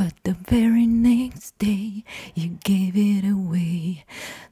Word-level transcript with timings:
But 0.00 0.14
the 0.24 0.36
very 0.56 0.86
next 0.86 1.58
day 1.58 2.04
you 2.34 2.48
gave 2.64 2.96
it 2.96 3.24
away 3.36 4.04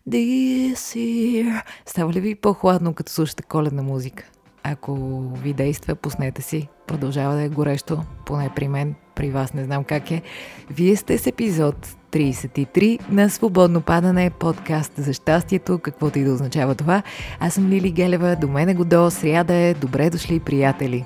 this 0.07 0.95
year. 0.95 1.63
Става 1.87 2.13
ли 2.13 2.21
ви 2.21 2.35
по-хладно, 2.35 2.95
като 2.95 3.13
слушате 3.13 3.43
коледна 3.43 3.83
музика? 3.83 4.25
Ако 4.63 4.95
ви 5.43 5.53
действа, 5.53 5.95
пуснете 5.95 6.43
си. 6.43 6.69
Продължава 6.87 7.35
да 7.35 7.43
е 7.43 7.49
горещо, 7.49 8.03
поне 8.27 8.51
при 8.57 8.69
мен, 8.69 8.95
при 9.15 9.31
вас 9.31 9.55
не 9.55 9.65
знам 9.65 9.85
как 9.85 10.11
е. 10.11 10.23
Вие 10.71 10.97
сте 10.97 11.19
с 11.19 11.27
епизод 11.27 11.87
33 12.13 13.11
на 13.11 13.31
Свободно 13.31 13.81
падане, 13.81 14.31
подкаст 14.31 14.93
за 14.97 15.13
щастието, 15.13 15.79
каквото 15.79 16.19
и 16.19 16.25
да 16.25 16.33
означава 16.33 16.75
това. 16.75 17.03
Аз 17.41 17.55
съм 17.55 17.69
Лили 17.69 17.91
Гелева, 17.91 18.37
до 18.37 18.49
мен 18.49 18.69
е 18.69 18.75
Годо, 18.75 19.11
сряда 19.11 19.55
е, 19.55 19.75
добре 19.75 20.11
дошли, 20.11 20.41
приятели. 20.41 21.05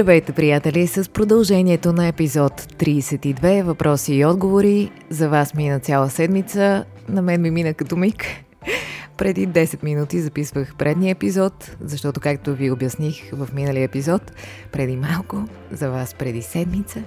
Здравейте, 0.00 0.32
приятели! 0.32 0.86
С 0.86 1.10
продължението 1.10 1.92
на 1.92 2.06
епизод 2.06 2.60
32 2.60 3.62
въпроси 3.62 4.14
и 4.14 4.24
отговори. 4.24 4.90
За 5.10 5.28
вас 5.28 5.54
мина 5.54 5.80
цяла 5.80 6.10
седмица, 6.10 6.84
на 7.08 7.22
мен 7.22 7.40
ми 7.42 7.50
мина 7.50 7.74
като 7.74 7.96
миг. 7.96 8.26
Преди 9.16 9.48
10 9.48 9.84
минути 9.84 10.20
записвах 10.20 10.74
предния 10.76 11.10
епизод, 11.10 11.76
защото 11.80 12.20
както 12.20 12.54
ви 12.54 12.70
обясних 12.70 13.30
в 13.32 13.48
миналия 13.54 13.84
епизод, 13.84 14.32
преди 14.72 14.96
малко, 14.96 15.44
за 15.72 15.90
вас 15.90 16.14
преди 16.14 16.42
седмица, 16.42 17.02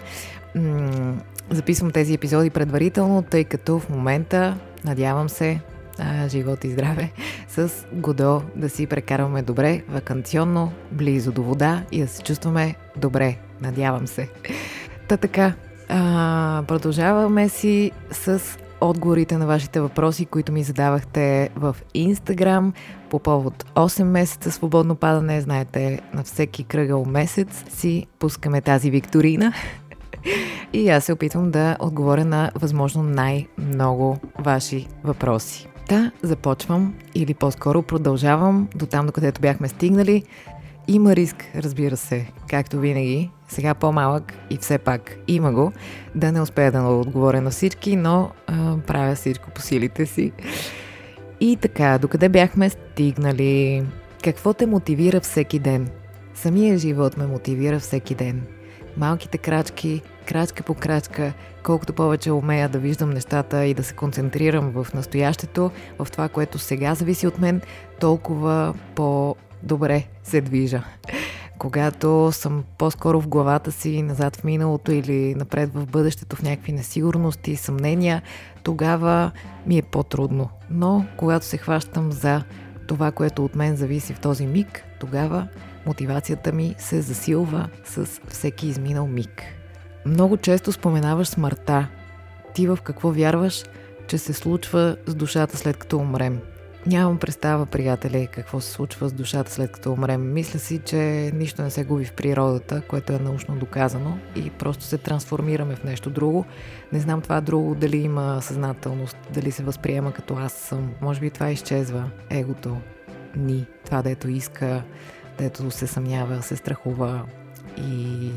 записвам 1.49 1.91
тези 1.91 2.13
епизоди 2.13 2.49
предварително, 2.49 3.21
тъй 3.21 3.43
като 3.43 3.79
в 3.79 3.89
момента, 3.89 4.57
надявам 4.85 5.29
се, 5.29 5.59
а, 5.99 6.27
живот 6.27 6.63
и 6.63 6.69
здраве, 6.69 7.11
с 7.47 7.71
Годо 7.93 8.41
да 8.55 8.69
си 8.69 8.87
прекарваме 8.87 9.41
добре, 9.41 9.83
вакансионно, 9.89 10.71
близо 10.91 11.31
до 11.31 11.43
вода 11.43 11.83
и 11.91 12.01
да 12.01 12.07
се 12.07 12.23
чувстваме 12.23 12.75
добре, 12.97 13.37
надявам 13.61 14.07
се. 14.07 14.29
Та 15.07 15.17
така, 15.17 15.53
а, 15.89 16.63
продължаваме 16.67 17.49
си 17.49 17.91
с 18.11 18.41
отговорите 18.81 19.37
на 19.37 19.45
вашите 19.45 19.81
въпроси, 19.81 20.25
които 20.25 20.51
ми 20.51 20.63
задавахте 20.63 21.49
в 21.55 21.75
Инстаграм 21.93 22.73
по 23.09 23.19
повод 23.19 23.65
8 23.75 24.03
месеца 24.03 24.51
свободно 24.51 24.95
падане. 24.95 25.41
Знаете, 25.41 26.01
на 26.13 26.23
всеки 26.23 26.63
кръгъл 26.63 27.05
месец 27.05 27.63
си 27.69 28.05
пускаме 28.19 28.61
тази 28.61 28.91
викторина. 28.91 29.53
И 30.73 30.89
аз 30.89 31.03
се 31.03 31.13
опитвам 31.13 31.51
да 31.51 31.77
отговоря 31.79 32.25
на 32.25 32.51
възможно 32.55 33.03
най-много 33.03 34.17
ваши 34.39 34.87
въпроси. 35.03 35.72
Та 35.87 36.11
започвам 36.21 36.93
или 37.15 37.33
по-скоро 37.33 37.81
продължавам 37.81 38.67
до 38.75 38.85
там, 38.85 39.05
докъдето 39.05 39.41
бяхме 39.41 39.67
стигнали. 39.67 40.23
Има 40.87 41.15
риск, 41.15 41.45
разбира 41.55 41.97
се, 41.97 42.27
както 42.49 42.79
винаги, 42.79 43.29
сега 43.47 43.73
по-малък 43.73 44.33
и 44.49 44.57
все 44.57 44.77
пак 44.77 45.17
има 45.27 45.51
го, 45.51 45.71
да 46.15 46.31
не 46.31 46.41
успея 46.41 46.71
да 46.71 46.81
отговоря 46.81 47.41
на 47.41 47.49
всички, 47.49 47.95
но 47.95 48.31
а, 48.47 48.77
правя 48.77 49.15
всичко 49.15 49.49
по 49.49 49.61
силите 49.61 50.05
си. 50.05 50.31
И 51.39 51.57
така, 51.61 51.97
докъде 51.97 52.29
бяхме 52.29 52.69
стигнали? 52.69 53.83
Какво 54.23 54.53
те 54.53 54.65
мотивира 54.65 55.19
всеки 55.19 55.59
ден? 55.59 55.89
Самия 56.33 56.77
живот 56.77 57.17
ме 57.17 57.27
мотивира 57.27 57.79
всеки 57.79 58.15
ден. 58.15 58.41
Малките 58.97 59.37
крачки, 59.37 60.01
крачка 60.23 60.63
по 60.63 60.73
крачка, 60.73 61.33
колкото 61.63 61.93
повече 61.93 62.31
умея 62.31 62.69
да 62.69 62.79
виждам 62.79 63.09
нещата 63.09 63.65
и 63.65 63.73
да 63.73 63.83
се 63.83 63.93
концентрирам 63.93 64.71
в 64.71 64.93
настоящето, 64.93 65.71
в 65.99 66.07
това, 66.11 66.29
което 66.29 66.59
сега 66.59 66.95
зависи 66.95 67.27
от 67.27 67.39
мен, 67.39 67.61
толкова 67.99 68.73
по-добре 68.95 70.07
се 70.23 70.41
движа. 70.41 70.83
Когато 71.57 72.29
съм 72.31 72.63
по-скоро 72.77 73.21
в 73.21 73.27
главата 73.27 73.71
си, 73.71 74.01
назад 74.01 74.35
в 74.35 74.43
миналото 74.43 74.91
или 74.91 75.35
напред 75.35 75.69
в 75.73 75.85
бъдещето, 75.85 76.35
в 76.35 76.41
някакви 76.41 76.71
несигурности 76.71 77.51
и 77.51 77.55
съмнения, 77.55 78.21
тогава 78.63 79.31
ми 79.67 79.77
е 79.77 79.81
по-трудно. 79.81 80.49
Но 80.69 81.05
когато 81.17 81.45
се 81.45 81.57
хващам 81.57 82.11
за 82.11 82.43
това, 82.87 83.11
което 83.11 83.45
от 83.45 83.55
мен 83.55 83.75
зависи 83.75 84.13
в 84.13 84.19
този 84.19 84.47
миг, 84.47 84.83
тогава 84.99 85.47
мотивацията 85.85 86.51
ми 86.51 86.75
се 86.77 87.01
засилва 87.01 87.69
с 87.85 88.05
всеки 88.27 88.67
изминал 88.67 89.07
миг. 89.07 89.43
Много 90.05 90.37
често 90.37 90.71
споменаваш 90.71 91.27
смъртта. 91.27 91.87
Ти 92.53 92.67
в 92.67 92.79
какво 92.83 93.11
вярваш, 93.11 93.63
че 94.07 94.17
се 94.17 94.33
случва 94.33 94.97
с 95.05 95.15
душата 95.15 95.57
след 95.57 95.77
като 95.77 95.97
умрем? 95.97 96.39
Нямам 96.85 97.17
представа, 97.17 97.65
приятели, 97.65 98.27
какво 98.31 98.61
се 98.61 98.71
случва 98.71 99.09
с 99.09 99.13
душата 99.13 99.51
след 99.51 99.71
като 99.71 99.93
умрем. 99.93 100.33
Мисля 100.33 100.59
си, 100.59 100.81
че 100.85 101.31
нищо 101.33 101.61
не 101.61 101.69
се 101.69 101.83
губи 101.83 102.05
в 102.05 102.13
природата, 102.13 102.81
което 102.81 103.13
е 103.13 103.19
научно 103.19 103.55
доказано 103.55 104.17
и 104.35 104.49
просто 104.49 104.83
се 104.83 104.97
трансформираме 104.97 105.75
в 105.75 105.83
нещо 105.83 106.09
друго. 106.09 106.45
Не 106.91 106.99
знам 106.99 107.21
това 107.21 107.41
друго 107.41 107.75
дали 107.75 107.97
има 107.97 108.41
съзнателност, 108.41 109.17
дали 109.33 109.51
се 109.51 109.63
възприема 109.63 110.13
като 110.13 110.35
аз 110.35 110.53
съм. 110.53 110.91
Може 111.01 111.19
би 111.19 111.29
това 111.29 111.51
изчезва. 111.51 112.09
Егото 112.29 112.77
ни. 113.35 113.65
Това, 113.85 114.01
дето 114.01 114.29
иска, 114.29 114.83
дето 115.37 115.71
се 115.71 115.87
съмнява, 115.87 116.41
се 116.41 116.55
страхува 116.55 117.21
и 117.77 118.31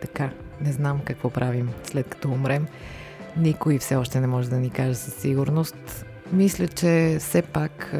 така. 0.00 0.30
Не 0.60 0.72
знам 0.72 1.00
какво 1.04 1.30
правим 1.30 1.70
след 1.84 2.08
като 2.08 2.28
умрем. 2.28 2.66
Никой 3.36 3.78
все 3.78 3.96
още 3.96 4.20
не 4.20 4.26
може 4.26 4.50
да 4.50 4.56
ни 4.56 4.70
каже 4.70 4.94
със 4.94 5.14
сигурност. 5.14 6.06
Мисля, 6.32 6.68
че 6.68 7.16
все 7.20 7.42
пак 7.42 7.94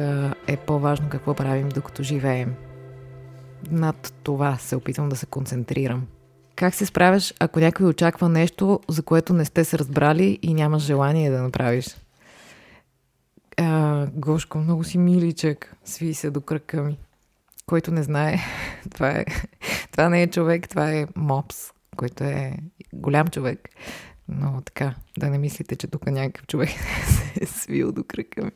е 0.47 0.57
по-важно 0.57 1.09
какво 1.09 1.33
правим 1.33 1.69
докато 1.69 2.03
живеем. 2.03 2.55
Над 3.71 4.13
това 4.23 4.57
се 4.57 4.75
опитвам 4.75 5.09
да 5.09 5.15
се 5.15 5.25
концентрирам. 5.25 6.07
Как 6.55 6.75
се 6.75 6.85
справяш, 6.85 7.33
ако 7.39 7.59
някой 7.59 7.85
очаква 7.85 8.29
нещо, 8.29 8.79
за 8.87 9.03
което 9.03 9.33
не 9.33 9.45
сте 9.45 9.65
се 9.65 9.79
разбрали 9.79 10.39
и 10.41 10.53
нямаш 10.53 10.83
желание 10.83 11.31
да 11.31 11.41
направиш? 11.41 11.97
А, 13.57 14.07
Гошко, 14.13 14.57
много 14.57 14.83
си 14.83 14.97
миличък. 14.97 15.75
Сви 15.85 16.13
се 16.13 16.31
до 16.31 16.41
кръка 16.41 16.83
ми. 16.83 16.97
Който 17.65 17.91
не 17.91 18.03
знае, 18.03 18.39
това, 18.95 19.09
е, 19.09 19.25
това 19.91 20.09
не 20.09 20.21
е 20.21 20.27
човек, 20.27 20.69
това 20.69 20.91
е 20.91 21.07
мопс 21.15 21.71
който 21.99 22.23
е 22.23 22.53
голям 22.93 23.27
човек. 23.27 23.69
Но 24.27 24.61
така, 24.61 24.95
да 25.17 25.29
не 25.29 25.37
мислите, 25.37 25.75
че 25.75 25.87
тук 25.87 26.07
някакъв 26.07 26.47
човек 26.47 26.69
се 27.07 27.43
е 27.43 27.45
свил 27.45 27.91
до 27.91 28.03
кръка 28.03 28.45
ми. 28.45 28.51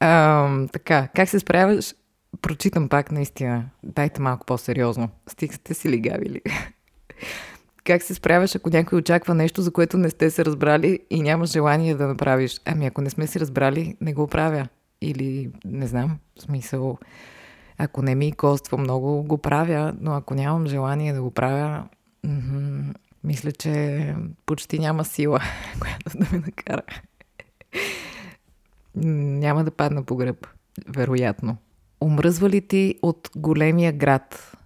А, 0.00 0.48
така, 0.72 1.08
как 1.14 1.28
се 1.28 1.40
справяш? 1.40 1.94
Прочитам 2.42 2.88
пак 2.88 3.12
наистина. 3.12 3.64
Дайте 3.82 4.20
малко 4.20 4.46
по-сериозно. 4.46 5.08
Стих 5.26 5.52
си 5.72 5.88
лигавили. 5.88 6.40
как 7.84 8.02
се 8.02 8.14
справяш, 8.14 8.54
ако 8.54 8.70
някой 8.70 8.98
очаква 8.98 9.34
нещо, 9.34 9.62
за 9.62 9.72
което 9.72 9.98
не 9.98 10.10
сте 10.10 10.30
се 10.30 10.44
разбрали 10.44 10.98
и 11.10 11.22
нямаш 11.22 11.50
желание 11.50 11.94
да 11.94 12.06
направиш? 12.06 12.60
Ами 12.64 12.86
ако 12.86 13.00
не 13.00 13.10
сме 13.10 13.26
се 13.26 13.40
разбрали, 13.40 13.96
не 14.00 14.14
го 14.14 14.26
правя. 14.26 14.68
Или, 15.00 15.50
не 15.64 15.86
знам, 15.86 16.18
в 16.38 16.42
смисъл, 16.42 16.98
ако 17.78 18.02
не 18.02 18.14
ми 18.14 18.32
коства 18.32 18.78
много, 18.78 19.22
го 19.22 19.38
правя, 19.38 19.94
но 20.00 20.12
ако 20.12 20.34
нямам 20.34 20.66
желание 20.66 21.12
да 21.12 21.22
го 21.22 21.30
правя, 21.30 21.84
мисля, 23.24 23.52
че 23.52 24.14
почти 24.46 24.78
няма 24.78 25.04
сила, 25.04 25.40
която 25.80 26.18
да 26.18 26.26
ме 26.32 26.38
накара. 26.46 26.82
няма 28.94 29.64
да 29.64 29.70
падна 29.70 30.02
по 30.02 30.16
гръб, 30.16 30.46
вероятно. 30.88 31.56
Омръзва 32.00 32.50
ли 32.50 32.60
ти 32.60 32.98
от 33.02 33.30
големия 33.36 33.92
град? 33.92 34.56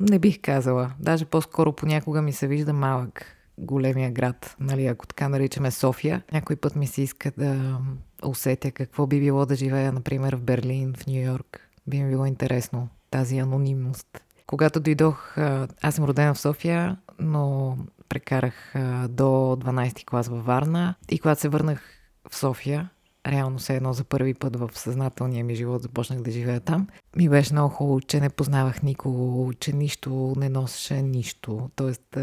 Не 0.00 0.18
бих 0.18 0.40
казала. 0.42 0.92
Даже 1.00 1.24
по-скоро 1.24 1.72
понякога 1.72 2.22
ми 2.22 2.32
се 2.32 2.46
вижда 2.46 2.72
малък 2.72 3.36
големия 3.58 4.10
град, 4.10 4.56
нали, 4.60 4.86
ако 4.86 5.06
така 5.06 5.28
наричаме 5.28 5.70
София. 5.70 6.22
Някой 6.32 6.56
път 6.56 6.76
ми 6.76 6.86
се 6.86 7.02
иска 7.02 7.32
да 7.38 7.78
усетя 8.24 8.70
какво 8.70 9.06
би 9.06 9.20
било 9.20 9.46
да 9.46 9.54
живея, 9.54 9.92
например, 9.92 10.36
в 10.36 10.42
Берлин, 10.42 10.94
в 10.94 11.06
Нью 11.06 11.22
Йорк 11.22 11.69
би 11.90 12.02
ми 12.02 12.10
било 12.10 12.26
интересно 12.26 12.88
тази 13.10 13.38
анонимност. 13.38 14.06
Когато 14.46 14.80
дойдох, 14.80 15.38
аз 15.82 15.94
съм 15.94 16.04
родена 16.04 16.34
в 16.34 16.40
София, 16.40 16.96
но 17.18 17.76
прекарах 18.08 18.72
до 19.08 19.56
12 19.56 20.04
клас 20.04 20.28
във 20.28 20.44
Варна 20.44 20.94
и 21.08 21.18
когато 21.18 21.40
се 21.40 21.48
върнах 21.48 21.82
в 22.30 22.36
София, 22.36 22.90
реално 23.26 23.58
се 23.58 23.76
едно 23.76 23.92
за 23.92 24.04
първи 24.04 24.34
път 24.34 24.56
в 24.56 24.70
съзнателния 24.74 25.44
ми 25.44 25.54
живот 25.54 25.82
започнах 25.82 26.20
да 26.22 26.30
живея 26.30 26.60
там. 26.60 26.86
Ми 27.16 27.28
беше 27.28 27.52
много 27.52 27.68
хубаво, 27.68 28.00
че 28.00 28.20
не 28.20 28.30
познавах 28.30 28.82
никого, 28.82 29.52
че 29.60 29.72
нищо 29.72 30.34
не 30.36 30.48
носеше 30.48 31.02
нищо. 31.02 31.70
Тоест, 31.76 32.16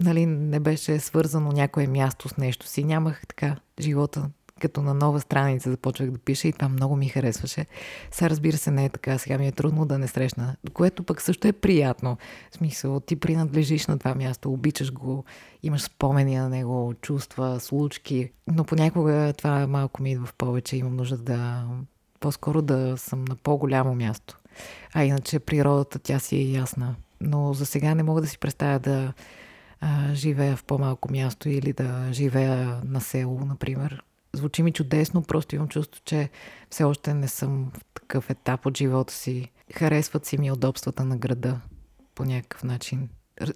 нали, 0.00 0.26
не 0.26 0.60
беше 0.60 0.98
свързано 0.98 1.52
някое 1.52 1.86
място 1.86 2.28
с 2.28 2.36
нещо 2.36 2.66
си. 2.66 2.84
Нямах 2.84 3.26
така 3.26 3.56
живота 3.80 4.30
като 4.62 4.82
на 4.82 4.94
нова 4.94 5.20
страница 5.20 5.70
започвах 5.70 6.10
да 6.10 6.18
пиша 6.18 6.48
и 6.48 6.52
това 6.52 6.68
много 6.68 6.96
ми 6.96 7.08
харесваше. 7.08 7.66
Сега 8.10 8.30
разбира 8.30 8.56
се 8.56 8.70
не 8.70 8.84
е 8.84 8.88
така, 8.88 9.18
сега 9.18 9.38
ми 9.38 9.46
е 9.46 9.52
трудно 9.52 9.86
да 9.86 9.98
не 9.98 10.08
срещна, 10.08 10.56
което 10.72 11.02
пък 11.02 11.22
също 11.22 11.48
е 11.48 11.52
приятно. 11.52 12.16
В 12.50 12.54
смисъл, 12.54 13.00
ти 13.00 13.16
принадлежиш 13.16 13.86
на 13.86 13.98
това 13.98 14.14
място, 14.14 14.52
обичаш 14.52 14.92
го, 14.92 15.24
имаш 15.62 15.82
спомени 15.82 16.36
на 16.36 16.48
него, 16.48 16.94
чувства, 17.00 17.60
случки, 17.60 18.30
но 18.46 18.64
понякога 18.64 19.32
това 19.38 19.66
малко 19.66 20.02
ми 20.02 20.12
идва 20.12 20.26
в 20.26 20.34
повече, 20.34 20.76
имам 20.76 20.96
нужда 20.96 21.16
да 21.16 21.64
по-скоро 22.20 22.62
да 22.62 22.94
съм 22.96 23.24
на 23.24 23.36
по-голямо 23.36 23.94
място. 23.94 24.38
А 24.94 25.04
иначе 25.04 25.38
природата, 25.38 25.98
тя 25.98 26.18
си 26.18 26.36
е 26.36 26.50
ясна. 26.50 26.94
Но 27.20 27.52
за 27.52 27.66
сега 27.66 27.94
не 27.94 28.02
мога 28.02 28.20
да 28.20 28.26
си 28.26 28.38
представя 28.38 28.78
да 28.78 29.12
а, 29.80 30.14
живея 30.14 30.56
в 30.56 30.64
по-малко 30.64 31.12
място 31.12 31.48
или 31.48 31.72
да 31.72 32.08
живея 32.12 32.80
на 32.84 33.00
село, 33.00 33.40
например. 33.44 34.02
Звучи 34.34 34.62
ми 34.62 34.72
чудесно, 34.72 35.22
просто 35.22 35.54
имам 35.54 35.68
чувство, 35.68 36.00
че 36.04 36.30
все 36.70 36.84
още 36.84 37.14
не 37.14 37.28
съм 37.28 37.72
в 37.74 37.84
такъв 37.94 38.30
етап 38.30 38.66
от 38.66 38.76
живота 38.76 39.14
си. 39.14 39.50
Харесват 39.74 40.26
си 40.26 40.38
ми 40.38 40.52
удобствата 40.52 41.04
на 41.04 41.16
града 41.16 41.60
по 42.14 42.24
някакъв 42.24 42.64
начин. 42.64 43.08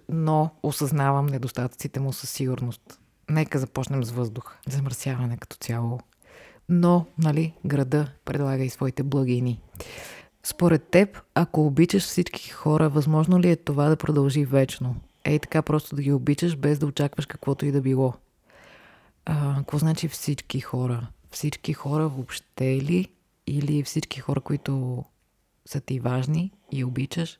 Но 0.09 0.49
осъзнавам 0.63 1.25
недостатъците 1.25 1.99
му 1.99 2.13
със 2.13 2.29
сигурност. 2.29 2.99
Нека 3.29 3.59
започнем 3.59 4.03
с 4.03 4.11
въздух. 4.11 4.55
Замърсяване 4.67 5.37
като 5.37 5.57
цяло. 5.57 5.99
Но, 6.69 7.05
нали, 7.17 7.53
града 7.65 8.11
предлага 8.25 8.63
и 8.63 8.69
своите 8.69 9.03
благини. 9.03 9.61
Според 10.43 10.83
теб, 10.83 11.21
ако 11.35 11.65
обичаш 11.65 12.03
всички 12.03 12.49
хора, 12.49 12.89
възможно 12.89 13.39
ли 13.39 13.49
е 13.49 13.55
това 13.55 13.89
да 13.89 13.97
продължи 13.97 14.45
вечно? 14.45 14.95
Ей 15.23 15.39
така 15.39 15.61
просто 15.61 15.95
да 15.95 16.01
ги 16.01 16.11
обичаш, 16.11 16.55
без 16.55 16.79
да 16.79 16.85
очакваш 16.85 17.25
каквото 17.25 17.65
и 17.65 17.71
да 17.71 17.81
било. 17.81 18.13
А, 19.29 19.55
какво 19.57 19.77
значи 19.77 20.07
всички 20.07 20.59
хора? 20.59 21.07
Всички 21.31 21.73
хора 21.73 22.09
въобще 22.09 22.75
ли? 22.75 23.07
Или 23.47 23.83
всички 23.83 24.19
хора, 24.19 24.41
които 24.41 25.03
са 25.65 25.81
ти 25.81 25.99
важни 25.99 26.51
и 26.71 26.83
обичаш? 26.83 27.39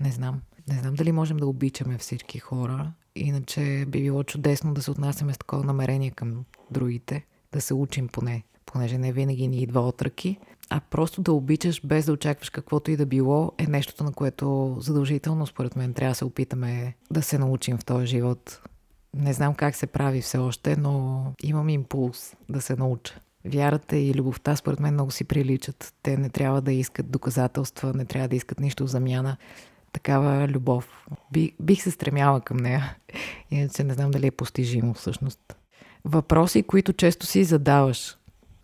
Не 0.00 0.10
знам. 0.10 0.40
Не 0.68 0.78
знам 0.78 0.94
дали 0.94 1.12
можем 1.12 1.36
да 1.36 1.46
обичаме 1.46 1.98
всички 1.98 2.38
хора. 2.38 2.92
Иначе 3.16 3.84
би 3.88 4.02
било 4.02 4.24
чудесно 4.24 4.74
да 4.74 4.82
се 4.82 4.90
отнасяме 4.90 5.34
с 5.34 5.38
такова 5.38 5.64
намерение 5.64 6.10
към 6.10 6.44
другите. 6.70 7.26
Да 7.52 7.60
се 7.60 7.74
учим 7.74 8.08
поне. 8.08 8.42
Понеже 8.66 8.98
не 8.98 9.12
винаги 9.12 9.48
ни 9.48 9.62
идва 9.62 9.80
от 9.80 10.02
ръки. 10.02 10.38
А 10.70 10.80
просто 10.80 11.22
да 11.22 11.32
обичаш 11.32 11.80
без 11.86 12.06
да 12.06 12.12
очакваш 12.12 12.50
каквото 12.50 12.90
и 12.90 12.96
да 12.96 13.06
било 13.06 13.52
е 13.58 13.66
нещото, 13.66 14.04
на 14.04 14.12
което 14.12 14.76
задължително 14.80 15.46
според 15.46 15.76
мен 15.76 15.94
трябва 15.94 16.10
да 16.10 16.14
се 16.14 16.24
опитаме 16.24 16.94
да 17.10 17.22
се 17.22 17.38
научим 17.38 17.78
в 17.78 17.84
този 17.84 18.06
живот. 18.06 18.60
Не 19.16 19.32
знам 19.32 19.54
как 19.54 19.76
се 19.76 19.86
прави 19.86 20.20
все 20.20 20.38
още, 20.38 20.76
но 20.76 21.24
имам 21.42 21.68
импулс 21.68 22.34
да 22.48 22.60
се 22.60 22.76
науча. 22.76 23.14
Вярата 23.44 23.96
и 23.96 24.14
любовта 24.14 24.56
според 24.56 24.80
мен 24.80 24.94
много 24.94 25.10
си 25.10 25.24
приличат. 25.24 25.94
Те 26.02 26.16
не 26.16 26.28
трябва 26.28 26.60
да 26.60 26.72
искат 26.72 27.10
доказателства, 27.10 27.92
не 27.94 28.04
трябва 28.04 28.28
да 28.28 28.36
искат 28.36 28.60
нищо 28.60 28.86
в 28.86 28.90
замяна. 28.90 29.36
Такава 29.92 30.48
любов. 30.48 31.06
Би, 31.32 31.52
бих 31.60 31.82
се 31.82 31.90
стремяла 31.90 32.40
към 32.40 32.56
нея. 32.56 32.96
Иначе 33.50 33.84
не 33.84 33.94
знам 33.94 34.10
дали 34.10 34.26
е 34.26 34.30
постижимо 34.30 34.94
всъщност. 34.94 35.56
Въпроси, 36.04 36.62
които 36.62 36.92
често 36.92 37.26
си 37.26 37.44
задаваш. 37.44 38.16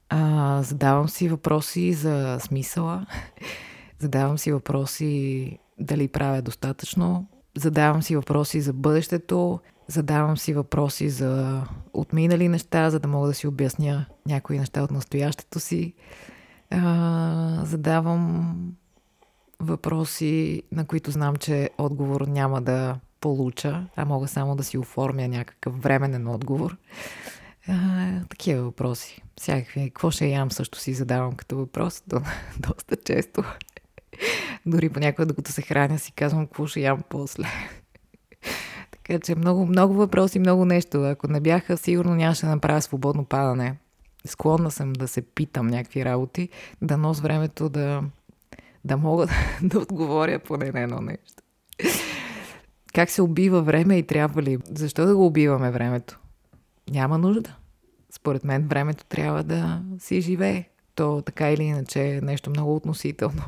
А, 0.09 0.63
задавам 0.63 1.09
си 1.09 1.29
въпроси 1.29 1.93
за 1.93 2.39
смисъла. 2.41 3.07
Задавам 3.99 4.39
си 4.39 4.53
въпроси 4.53 5.59
дали 5.79 6.09
правя 6.09 6.43
достатъчно. 6.43 7.27
Задавам 7.57 8.03
си 8.03 8.17
въпроси 8.17 8.61
за 8.61 8.73
бъдещето. 8.73 9.61
Задавам 9.89 10.37
си 10.37 10.55
въпроси 10.55 11.09
за 11.09 11.63
отминали 11.93 12.49
неща, 12.49 12.91
за 12.91 13.01
да 13.01 13.09
мога 13.09 13.29
да 13.29 13.35
си 13.35 13.47
обясня 13.47 14.07
някои 14.27 14.59
неща 14.59 14.83
от 14.83 14.91
настоящето 14.91 15.61
си. 15.61 15.95
А, 16.71 17.63
задавам 17.65 18.55
въпроси, 19.61 20.63
на 20.73 20.85
които 20.85 21.11
знам, 21.11 21.37
че 21.37 21.71
отговор 21.79 22.21
няма 22.21 22.63
да 22.63 22.97
получа, 23.21 23.87
а 23.97 24.05
мога 24.05 24.29
само 24.29 24.57
да 24.57 24.65
си 24.65 24.79
оформя 24.79 25.29
някакъв 25.29 25.83
временен 25.83 26.29
отговор. 26.29 26.77
А, 27.69 28.09
такива 28.29 28.63
въпроси. 28.63 29.23
Всякакви. 29.41 29.85
Какво 29.85 30.11
ще 30.11 30.27
ям 30.27 30.51
също 30.53 30.79
си 30.79 30.95
задавам 30.95 31.33
като 31.33 31.57
въпрос. 31.57 32.03
До, 32.07 32.21
доста 32.59 32.97
често. 32.97 33.45
Дори 34.67 34.89
понякога, 34.89 35.27
докато 35.27 35.53
се 35.53 35.63
храня, 35.63 35.99
си 35.99 36.13
казвам 36.13 36.47
какво 36.47 36.67
ще 36.67 36.81
ям 36.81 37.03
после. 37.09 37.45
Така 39.13 39.27
че 39.27 39.35
много, 39.35 39.67
много 39.67 39.95
въпроси, 39.95 40.39
много 40.39 40.65
нещо. 40.65 41.05
Ако 41.05 41.29
не 41.29 41.41
бяха, 41.41 41.77
сигурно 41.77 42.15
нямаше 42.15 42.47
да 42.47 42.53
направя 42.53 42.83
свободно 42.83 43.25
падане. 43.25 43.77
Склонна 44.25 44.71
съм 44.71 44.93
да 44.93 45.09
се 45.09 45.23
питам 45.23 45.67
някакви 45.67 46.05
работи, 46.05 46.49
да 46.83 46.97
нос 46.97 47.21
времето 47.21 47.69
да, 47.69 48.03
да 48.85 48.97
мога 48.97 49.27
да, 49.63 49.79
отговоря 49.79 50.39
поне 50.39 50.71
на 50.71 50.81
едно 50.81 51.01
нещо. 51.01 51.43
Как 52.95 53.11
се 53.11 53.23
убива 53.23 53.63
време 53.63 53.99
и 53.99 54.03
трябва 54.03 54.43
ли? 54.43 54.59
Защо 54.71 55.07
да 55.07 55.17
го 55.17 55.27
убиваме 55.27 55.71
времето? 55.71 56.21
Няма 56.91 57.19
нужда. 57.19 57.57
Според 58.11 58.45
мен 58.45 58.69
времето 58.69 59.05
трябва 59.05 59.43
да 59.43 59.83
си 59.99 60.21
живее. 60.21 60.69
То 60.95 61.23
така 61.23 61.51
или 61.51 61.63
иначе 61.63 62.09
е 62.09 62.21
нещо 62.21 62.51
много 62.51 62.77
относително. 62.77 63.43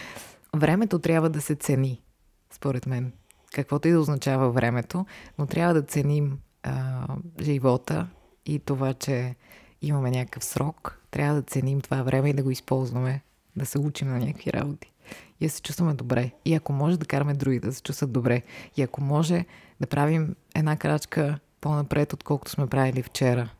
Времето 0.56 0.98
трябва 0.98 1.30
да 1.30 1.40
се 1.40 1.54
цени, 1.54 2.02
според 2.50 2.86
мен. 2.86 3.12
Каквото 3.52 3.88
и 3.88 3.92
да 3.92 4.00
означава 4.00 4.50
времето, 4.50 5.06
но 5.38 5.46
трябва 5.46 5.74
да 5.74 5.82
ценим 5.82 6.38
а, 6.62 7.06
живота 7.40 8.08
и 8.46 8.58
това, 8.58 8.94
че 8.94 9.34
имаме 9.82 10.10
някакъв 10.10 10.44
срок. 10.44 11.00
Трябва 11.10 11.34
да 11.34 11.42
ценим 11.42 11.80
това 11.80 12.02
време 12.02 12.30
и 12.30 12.32
да 12.32 12.42
го 12.42 12.50
използваме, 12.50 13.22
да 13.56 13.66
се 13.66 13.78
учим 13.78 14.08
на 14.08 14.18
някакви 14.18 14.52
работи. 14.52 14.92
И 15.40 15.46
да 15.46 15.50
се 15.50 15.62
чувстваме 15.62 15.94
добре. 15.94 16.30
И 16.44 16.54
ако 16.54 16.72
може 16.72 16.98
да 16.98 17.06
караме 17.06 17.34
другите 17.34 17.66
да 17.66 17.74
се 17.74 17.82
чувстват 17.82 18.12
добре. 18.12 18.42
И 18.76 18.82
ако 18.82 19.00
може 19.00 19.44
да 19.80 19.86
правим 19.86 20.36
една 20.54 20.76
крачка 20.76 21.38
по-напред, 21.60 22.12
отколкото 22.12 22.50
сме 22.50 22.66
правили 22.66 23.02
вчера 23.02 23.50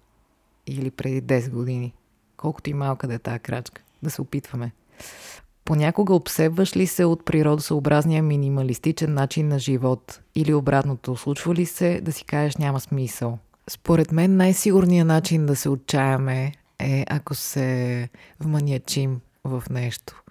или 0.67 0.91
преди 0.91 1.23
10 1.23 1.51
години. 1.51 1.95
Колкото 2.37 2.71
и 2.71 2.75
малка 2.75 3.09
да 3.09 3.15
е 3.15 3.19
тази 3.19 3.39
крачка. 3.39 3.83
Да 4.03 4.11
се 4.11 4.23
опитваме. 4.23 4.73
Понякога 5.69 6.15
обсебваш 6.15 6.77
ли 6.77 6.87
се 6.87 7.05
от 7.05 7.25
природосъобразния 7.25 8.23
минималистичен 8.23 9.15
начин 9.15 9.49
на 9.49 9.59
живот 9.59 10.21
или 10.35 10.55
обратното? 10.55 11.17
Случва 11.17 11.55
ли 11.55 11.67
се 11.67 12.01
да 12.01 12.13
си 12.13 12.25
кажеш 12.25 12.57
няма 12.57 12.81
смисъл? 12.81 13.39
Според 13.71 14.13
мен 14.13 14.37
най-сигурният 14.37 15.09
начин 15.09 15.47
да 15.47 15.57
се 15.57 15.69
отчаяме 15.69 16.53
е 16.79 17.05
ако 17.11 17.35
се 17.35 18.09
вманиачим 18.41 19.21
в 19.45 19.63
нещо. 19.71 20.23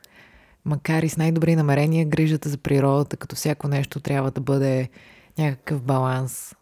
Макар 0.65 1.03
и 1.03 1.09
с 1.09 1.17
най-добри 1.17 1.55
намерения, 1.55 2.05
грижата 2.05 2.49
за 2.49 2.57
природата, 2.57 3.17
като 3.17 3.35
всяко 3.35 3.67
нещо, 3.67 3.99
трябва 3.99 4.31
да 4.31 4.41
бъде 4.41 4.89
някакъв 5.37 5.81
баланс 5.81 6.55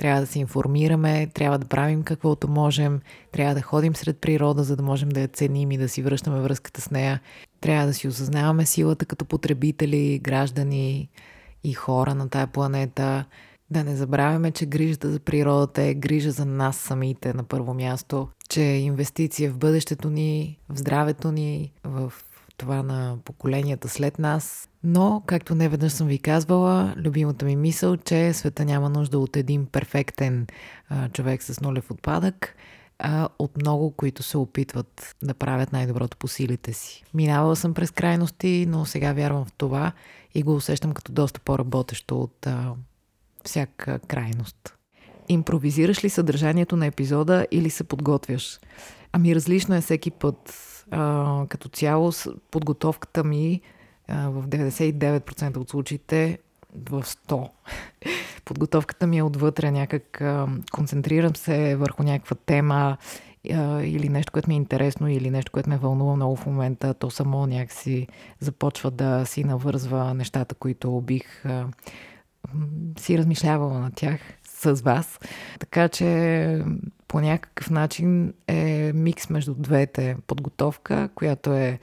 трябва 0.00 0.20
да 0.20 0.26
се 0.26 0.38
информираме, 0.38 1.26
трябва 1.34 1.58
да 1.58 1.66
правим 1.66 2.02
каквото 2.02 2.48
можем, 2.48 3.00
трябва 3.32 3.54
да 3.54 3.62
ходим 3.62 3.96
сред 3.96 4.18
природа, 4.18 4.64
за 4.64 4.76
да 4.76 4.82
можем 4.82 5.08
да 5.08 5.20
я 5.20 5.28
ценим 5.28 5.70
и 5.70 5.78
да 5.78 5.88
си 5.88 6.02
връщаме 6.02 6.40
връзката 6.40 6.80
с 6.80 6.90
нея. 6.90 7.20
Трябва 7.60 7.86
да 7.86 7.94
си 7.94 8.08
осъзнаваме 8.08 8.66
силата 8.66 9.06
като 9.06 9.24
потребители, 9.24 10.18
граждани 10.18 11.08
и 11.64 11.72
хора 11.72 12.14
на 12.14 12.28
тая 12.28 12.46
планета. 12.46 13.24
Да 13.70 13.84
не 13.84 13.96
забравяме, 13.96 14.50
че 14.50 14.66
грижата 14.66 15.10
за 15.10 15.20
природата 15.20 15.82
е 15.82 15.94
грижа 15.94 16.30
за 16.30 16.44
нас 16.44 16.76
самите 16.76 17.34
на 17.34 17.44
първо 17.44 17.74
място, 17.74 18.28
че 18.48 18.60
инвестиция 18.60 19.50
в 19.50 19.58
бъдещето 19.58 20.10
ни, 20.10 20.58
в 20.68 20.78
здравето 20.78 21.32
ни, 21.32 21.72
в 21.84 22.12
това 22.56 22.82
на 22.82 23.18
поколенията 23.24 23.88
след 23.88 24.18
нас. 24.18 24.68
Но, 24.84 25.22
както 25.26 25.54
не 25.54 25.68
веднъж 25.68 25.92
съм 25.92 26.06
ви 26.06 26.18
казвала, 26.18 26.94
любимата 26.96 27.44
ми 27.44 27.56
мисъл, 27.56 27.96
че 27.96 28.32
света 28.32 28.64
няма 28.64 28.88
нужда 28.88 29.18
от 29.18 29.36
един 29.36 29.66
перфектен 29.66 30.46
а, 30.88 31.08
човек 31.08 31.42
с 31.42 31.60
нулев 31.60 31.90
отпадък, 31.90 32.56
а 33.02 33.28
от 33.38 33.56
много, 33.56 33.90
които 33.90 34.22
се 34.22 34.38
опитват 34.38 35.16
да 35.22 35.34
правят 35.34 35.72
най-доброто 35.72 36.16
по 36.16 36.28
силите 36.28 36.72
си. 36.72 37.04
Минавала 37.14 37.56
съм 37.56 37.74
през 37.74 37.90
крайности, 37.90 38.66
но 38.68 38.84
сега 38.84 39.12
вярвам 39.12 39.44
в 39.44 39.52
това 39.52 39.92
и 40.34 40.42
го 40.42 40.54
усещам 40.54 40.92
като 40.92 41.12
доста 41.12 41.40
по-работещо 41.40 42.20
от 42.20 42.46
а, 42.46 42.72
всяка 43.44 43.98
крайност. 43.98 44.74
Импровизираш 45.28 46.04
ли 46.04 46.10
съдържанието 46.10 46.76
на 46.76 46.86
епизода 46.86 47.46
или 47.50 47.70
се 47.70 47.84
подготвяш? 47.84 48.60
Ами 49.12 49.34
различно 49.34 49.74
е 49.74 49.80
всеки 49.80 50.10
път 50.10 50.54
а, 50.90 51.44
като 51.48 51.68
цяло 51.68 52.12
подготовката 52.50 53.24
ми 53.24 53.60
а, 54.08 54.28
в 54.28 54.48
99% 54.48 55.56
от 55.56 55.70
случаите 55.70 56.38
в 56.90 57.02
100. 57.02 57.48
Подготовката 58.50 59.06
ми 59.06 59.18
е 59.18 59.22
отвътре 59.22 59.70
някак, 59.70 60.22
концентрирам 60.72 61.36
се 61.36 61.76
върху 61.76 62.02
някаква 62.02 62.36
тема 62.46 62.96
или 63.82 64.08
нещо, 64.08 64.32
което 64.32 64.48
ми 64.48 64.54
е 64.54 64.56
интересно, 64.56 65.08
или 65.08 65.30
нещо, 65.30 65.52
което 65.52 65.70
ме 65.70 65.78
вълнува 65.78 66.16
много 66.16 66.36
в 66.36 66.46
момента. 66.46 66.94
То 66.94 67.10
само 67.10 67.46
някакси 67.46 68.06
започва 68.40 68.90
да 68.90 69.24
си 69.24 69.44
навързва 69.44 70.14
нещата, 70.14 70.54
които 70.54 71.00
бих 71.00 71.44
си 72.98 73.18
размишлявала 73.18 73.78
на 73.78 73.90
тях 73.90 74.20
с 74.44 74.82
вас. 74.82 75.20
Така 75.60 75.88
че 75.88 76.64
по 77.08 77.20
някакъв 77.20 77.70
начин 77.70 78.34
е 78.48 78.92
микс 78.94 79.30
между 79.30 79.54
двете 79.54 80.16
подготовка, 80.26 81.08
която 81.14 81.52
е 81.52 81.78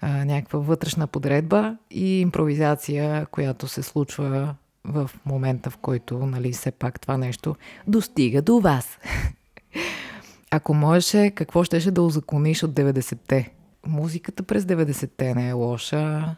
а, 0.00 0.24
някаква 0.24 0.58
вътрешна 0.58 1.06
подредба 1.06 1.76
и 1.90 2.20
импровизация, 2.20 3.26
която 3.26 3.68
се 3.68 3.82
случва 3.82 4.54
в 4.84 5.10
момента, 5.26 5.70
в 5.70 5.76
който, 5.76 6.18
нали, 6.18 6.52
все 6.52 6.70
пак 6.70 7.00
това 7.00 7.16
нещо 7.16 7.56
достига 7.86 8.42
до 8.42 8.60
вас. 8.60 8.98
Ако 10.50 10.74
можеше, 10.74 11.30
какво 11.30 11.64
щеше 11.64 11.90
да 11.90 12.02
озакониш 12.02 12.62
от 12.62 12.70
90-те? 12.70 13.52
Музиката 13.86 14.42
през 14.42 14.64
90-те 14.64 15.34
не 15.34 15.48
е 15.48 15.52
лоша. 15.52 16.36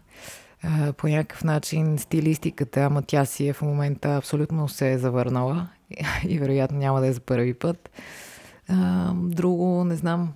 По 0.96 1.08
някакъв 1.08 1.44
начин 1.44 1.98
стилистиката, 1.98 2.80
ама 2.80 3.02
тя 3.02 3.24
си 3.24 3.48
е 3.48 3.52
в 3.52 3.62
момента 3.62 4.16
абсолютно 4.16 4.68
се 4.68 4.92
е 4.92 4.98
завърнала 4.98 5.68
и 6.28 6.38
вероятно 6.38 6.78
няма 6.78 7.00
да 7.00 7.06
е 7.06 7.12
за 7.12 7.20
първи 7.20 7.54
път. 7.54 7.90
Друго, 9.14 9.84
не 9.84 9.96
знам, 9.96 10.32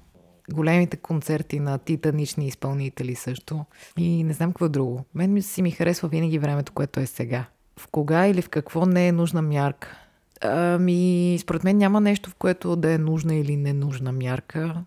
големите 0.53 0.97
концерти 0.97 1.61
на 1.61 1.79
титанични 1.79 2.47
изпълнители 2.47 3.15
също. 3.15 3.65
И 3.97 4.25
не 4.25 4.33
знам 4.33 4.51
какво 4.51 4.69
друго. 4.69 5.05
Мен 5.15 5.43
си 5.43 5.63
ми 5.63 5.71
харесва 5.71 6.09
винаги 6.09 6.39
времето, 6.39 6.73
което 6.73 7.01
е 7.01 7.07
сега. 7.07 7.45
В 7.81 7.87
кога 7.87 8.27
или 8.27 8.43
в 8.43 8.49
какво 8.49 8.87
не 8.87 9.09
е 9.09 9.13
нужна 9.13 9.43
мярка? 9.43 9.99
Ами, 10.41 11.39
според 11.41 11.65
мен 11.65 11.77
няма 11.77 12.01
нещо, 12.01 12.31
в 12.31 12.35
което 12.35 12.77
да 12.77 12.93
е 12.93 12.99
нужна 12.99 13.35
или 13.35 13.57
ненужна 13.57 14.13
мярка. 14.13 14.85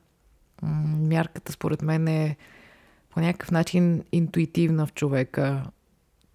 Мярката, 0.98 1.52
според 1.52 1.82
мен, 1.82 2.08
е 2.08 2.38
по 3.10 3.20
някакъв 3.20 3.52
начин 3.52 4.04
интуитивна 4.12 4.86
в 4.86 4.94
човека. 4.94 5.64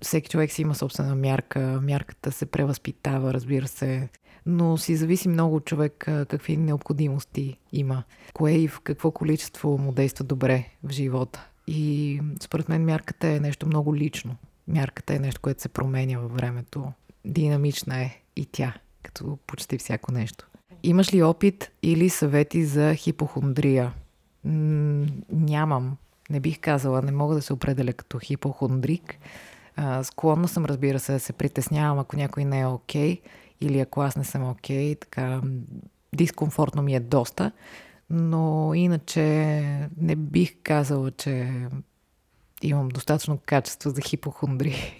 Всеки 0.01 0.31
човек 0.31 0.53
си 0.53 0.63
има 0.63 0.75
собствена 0.75 1.15
мярка. 1.15 1.81
Мярката 1.83 2.33
се 2.33 2.47
превъзпитава, 2.47 3.35
разбира 3.35 3.69
се 3.69 4.09
но 4.47 4.77
си 4.77 4.97
зависи 4.97 5.29
много 5.29 5.57
от 5.57 5.65
човек 5.65 6.05
какви 6.29 6.57
необходимости 6.57 7.59
има, 7.73 8.03
кое 8.35 8.53
и 8.53 8.69
в 8.69 8.81
какво 8.81 9.11
количество 9.11 9.79
му 9.79 9.93
действа 9.93 10.25
добре 10.25 10.69
в 10.83 10.91
живота. 10.91 11.49
И 11.67 12.21
според 12.41 12.69
мен 12.69 12.85
мярката 12.85 13.29
е 13.29 13.41
нещо 13.41 13.67
много 13.67 13.97
лично. 13.97 14.37
Мярката 14.69 15.15
е 15.15 15.19
нещо, 15.19 15.41
което 15.41 15.63
се 15.63 15.69
променя 15.69 16.19
във 16.19 16.33
времето. 16.33 16.93
Динамична 17.25 18.03
е 18.03 18.21
и 18.37 18.47
тя, 18.47 18.75
като 19.03 19.39
почти 19.47 19.79
всяко 19.79 20.13
нещо. 20.13 20.49
Имаш 20.83 21.15
ли 21.15 21.23
опит 21.23 21.73
или 21.83 22.09
съвети 22.09 22.65
за 22.65 22.95
хипохондрия? 22.95 23.93
М- 24.45 25.07
нямам. 25.33 25.97
Не 26.31 26.41
бих 26.41 26.61
казала, 26.61 27.03
не 27.03 27.13
мога 27.13 27.35
да 27.35 27.43
се 27.43 27.53
определя 27.53 27.93
като 27.93 28.19
хипохондрик. 28.19 29.19
А, 29.77 30.05
склонна 30.05 30.49
съм, 30.49 30.65
разбира 30.65 30.99
се, 30.99 31.13
да 31.13 31.21
се 31.21 31.33
притеснявам, 31.33 31.99
ако 31.99 32.17
някой 32.17 32.45
не 32.45 32.61
е 32.61 32.67
окей. 32.67 33.17
Okay 33.17 33.21
или 33.61 33.81
ако 33.81 34.01
аз 34.01 34.17
не 34.17 34.25
съм 34.25 34.51
окей, 34.51 34.95
okay, 34.95 35.01
така 35.01 35.41
дискомфортно 36.15 36.83
ми 36.83 36.95
е 36.95 37.01
доста, 37.01 37.53
но 38.11 38.75
иначе 38.75 39.23
не 39.97 40.17
бих 40.17 40.57
казала, 40.63 41.11
че 41.11 41.53
имам 42.69 42.89
достатъчно 42.89 43.39
качество 43.47 43.91
за 43.91 44.01
хипохондри. 44.01 44.99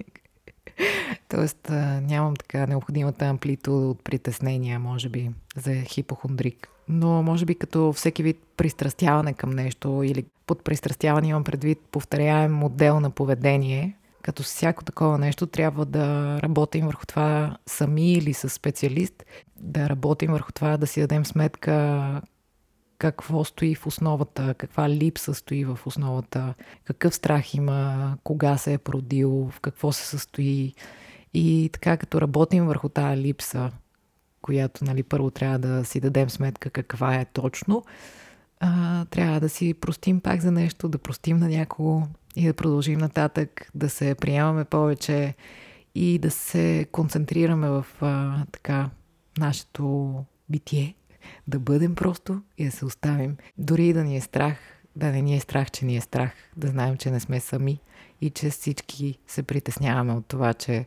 Тоест 1.29 1.71
нямам 2.03 2.37
така 2.37 2.67
необходимата 2.67 3.25
амплитуда 3.25 3.87
от 3.87 4.05
притеснения, 4.05 4.79
може 4.79 5.09
би, 5.09 5.31
за 5.57 5.75
хипохондрик. 5.75 6.69
Но 6.89 7.23
може 7.23 7.45
би 7.45 7.55
като 7.55 7.93
всеки 7.93 8.23
вид 8.23 8.43
пристрастяване 8.57 9.33
към 9.33 9.51
нещо 9.51 10.03
или 10.05 10.25
под 10.47 10.65
пристрастяване 10.65 11.29
имам 11.29 11.45
предвид 11.45 11.79
повторяем 11.91 12.53
модел 12.53 13.01
на 13.01 13.11
поведение, 13.11 13.97
като 14.23 14.43
всяко 14.43 14.85
такова 14.85 15.19
нещо 15.19 15.47
трябва 15.47 15.87
да 15.87 16.39
работим 16.43 16.87
върху 16.87 17.07
това 17.07 17.57
сами 17.67 18.13
или 18.13 18.35
с 18.35 18.49
специалист, 18.49 19.25
да 19.57 19.89
работим 19.89 20.33
върху 20.33 20.53
това 20.53 20.77
да 20.77 20.87
си 20.87 21.01
дадем 21.01 21.25
сметка 21.25 22.21
какво 22.99 23.45
стои 23.45 23.75
в 23.75 23.87
основата, 23.87 24.55
каква 24.55 24.91
липса 24.91 25.35
стои 25.35 25.65
в 25.65 25.79
основата, 25.87 26.55
какъв 26.85 27.15
страх 27.15 27.55
има, 27.55 28.17
кога 28.25 28.57
се 28.57 28.73
е 28.73 28.79
продил, 28.79 29.51
в 29.51 29.61
какво 29.61 29.93
се 29.93 30.07
състои. 30.07 30.75
И 31.35 31.71
така 31.73 31.97
като 31.97 32.21
работим 32.21 32.67
върху 32.67 32.89
тази 32.89 33.23
липса, 33.23 33.71
която 34.43 34.85
нали, 34.85 35.03
първо 35.03 35.31
трябва 35.31 35.59
да 35.59 35.85
си 35.85 36.01
дадем 36.01 36.31
сметка 36.31 36.71
каква 36.71 37.15
е 37.15 37.25
точно, 37.25 37.85
а, 38.61 39.05
трябва 39.05 39.41
да 39.41 39.49
си 39.49 39.75
простим 39.75 40.21
пак 40.21 40.41
за 40.41 40.53
нещо, 40.53 40.89
да 40.89 40.99
простим 40.99 41.37
на 41.37 41.49
някого, 41.49 42.03
и 42.37 42.47
да 42.47 42.55
продължим 42.55 42.99
нататък, 42.99 43.71
да 43.75 43.91
се 43.91 44.15
приемаме 44.15 44.65
повече 44.65 45.35
и 45.95 46.19
да 46.19 46.31
се 46.31 46.87
концентрираме 46.93 47.69
в 47.69 47.87
а, 48.01 48.45
така 48.53 48.91
нашето 49.39 50.15
битие, 50.49 50.95
да 51.49 51.59
бъдем 51.59 51.95
просто 51.95 52.43
и 52.59 52.65
да 52.65 52.71
се 52.71 52.85
оставим. 52.85 53.37
Дори 53.59 53.89
и 53.89 53.93
да 53.93 54.05
ни 54.05 54.17
е 54.17 54.21
страх, 54.21 54.57
да 54.97 55.07
не 55.07 55.23
ни 55.23 55.37
е 55.37 55.41
страх, 55.41 55.71
че 55.71 55.85
ни 55.85 55.97
е 55.97 56.01
страх, 56.01 56.33
да 56.57 56.69
знаем, 56.69 56.97
че 56.97 57.11
не 57.11 57.21
сме 57.21 57.41
сами 57.41 57.81
и 58.21 58.31
че 58.31 58.51
всички 58.51 59.19
се 59.27 59.43
притесняваме 59.43 60.13
от 60.13 60.27
това, 60.27 60.55
че 60.55 60.87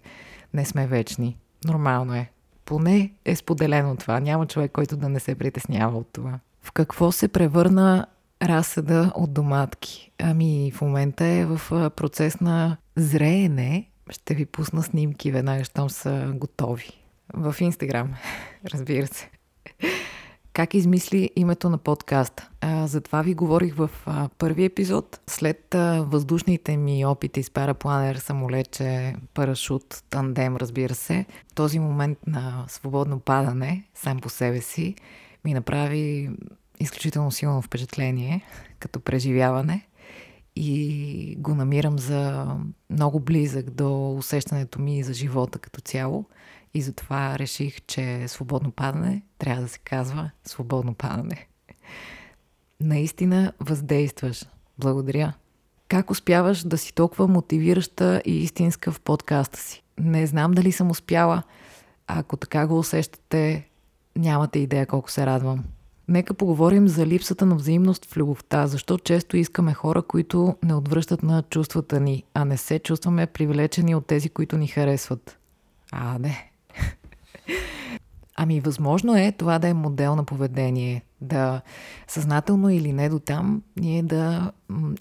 не 0.53 0.65
сме 0.65 0.87
вечни. 0.87 1.37
Нормално 1.65 2.13
е. 2.13 2.31
Поне 2.65 3.11
е 3.25 3.35
споделено 3.35 3.95
това. 3.95 4.19
Няма 4.19 4.47
човек, 4.47 4.71
който 4.71 4.97
да 4.97 5.09
не 5.09 5.19
се 5.19 5.35
притеснява 5.35 5.97
от 5.97 6.07
това. 6.13 6.39
В 6.61 6.71
какво 6.71 7.11
се 7.11 7.27
превърна 7.27 8.07
разсъда 8.41 9.11
от 9.15 9.33
доматки? 9.33 10.11
Ами 10.19 10.71
в 10.75 10.81
момента 10.81 11.25
е 11.25 11.45
в 11.45 11.91
процес 11.95 12.39
на 12.39 12.77
зреене. 12.95 13.89
Ще 14.09 14.35
ви 14.35 14.45
пусна 14.45 14.83
снимки 14.83 15.31
веднага, 15.31 15.63
щом 15.63 15.89
са 15.89 16.31
готови. 16.35 16.89
В 17.33 17.55
Инстаграм, 17.59 18.13
разбира 18.73 19.07
се. 19.07 19.29
Как 20.57 20.73
измисли 20.73 21.29
името 21.35 21.69
на 21.69 21.77
подкаста? 21.77 22.49
А, 22.61 22.87
за 22.87 23.01
това 23.01 23.21
ви 23.21 23.33
говорих 23.33 23.75
в 23.75 23.89
а, 24.05 24.29
първи 24.37 24.65
епизод. 24.65 25.19
След 25.27 25.65
въздушните 25.99 26.77
ми 26.77 27.05
опити 27.05 27.43
с 27.43 27.51
парапланер, 27.51 28.15
самолече, 28.15 29.15
парашут, 29.33 30.03
тандем, 30.09 30.55
разбира 30.55 30.95
се, 30.95 31.25
този 31.55 31.79
момент 31.79 32.17
на 32.27 32.65
свободно 32.67 33.19
падане 33.19 33.83
сам 33.95 34.19
по 34.19 34.29
себе 34.29 34.61
си 34.61 34.95
ми 35.45 35.53
направи 35.53 36.29
изключително 36.79 37.31
силно 37.31 37.61
впечатление 37.61 38.41
като 38.79 38.99
преживяване 38.99 39.87
и 40.55 41.35
го 41.37 41.55
намирам 41.55 41.99
за 41.99 42.47
много 42.89 43.19
близък 43.19 43.69
до 43.69 44.13
усещането 44.13 44.81
ми 44.81 45.03
за 45.03 45.13
живота 45.13 45.59
като 45.59 45.81
цяло. 45.81 46.25
И 46.73 46.81
затова 46.81 47.39
реших, 47.39 47.81
че 47.87 48.27
свободно 48.27 48.71
падане 48.71 49.21
трябва 49.37 49.61
да 49.61 49.67
се 49.67 49.79
казва 49.79 50.31
свободно 50.43 50.93
падане. 50.93 51.47
Наистина 52.79 53.53
въздействаш. 53.59 54.45
Благодаря. 54.79 55.33
Как 55.87 56.11
успяваш 56.11 56.63
да 56.63 56.77
си 56.77 56.93
толкова 56.93 57.27
мотивираща 57.27 58.21
и 58.25 58.43
истинска 58.43 58.91
в 58.91 59.01
подкаста 59.01 59.59
си? 59.59 59.83
Не 59.99 60.27
знам 60.27 60.51
дали 60.51 60.71
съм 60.71 60.91
успяла. 60.91 61.43
Ако 62.07 62.37
така 62.37 62.67
го 62.67 62.79
усещате, 62.79 63.67
нямате 64.15 64.59
идея 64.59 64.85
колко 64.85 65.11
се 65.11 65.25
радвам. 65.25 65.63
Нека 66.07 66.33
поговорим 66.33 66.87
за 66.87 67.05
липсата 67.05 67.45
на 67.45 67.55
взаимност 67.55 68.05
в 68.05 68.17
любовта. 68.17 68.67
Защо 68.67 68.97
често 68.97 69.37
искаме 69.37 69.73
хора, 69.73 70.01
които 70.01 70.55
не 70.63 70.75
отвръщат 70.75 71.23
на 71.23 71.43
чувствата 71.43 71.99
ни, 71.99 72.23
а 72.33 72.45
не 72.45 72.57
се 72.57 72.79
чувстваме 72.79 73.27
привлечени 73.27 73.95
от 73.95 74.07
тези, 74.07 74.29
които 74.29 74.57
ни 74.57 74.67
харесват? 74.67 75.39
А, 75.91 76.19
не. 76.19 76.51
Ами, 78.39 78.59
възможно 78.59 79.17
е 79.17 79.31
това 79.31 79.59
да 79.59 79.67
е 79.67 79.73
модел 79.73 80.15
на 80.15 80.23
поведение. 80.23 81.03
Да, 81.21 81.61
съзнателно 82.07 82.69
или 82.69 82.93
не 82.93 83.09
до 83.09 83.19
там, 83.19 83.61
ние 83.77 84.03
да 84.03 84.51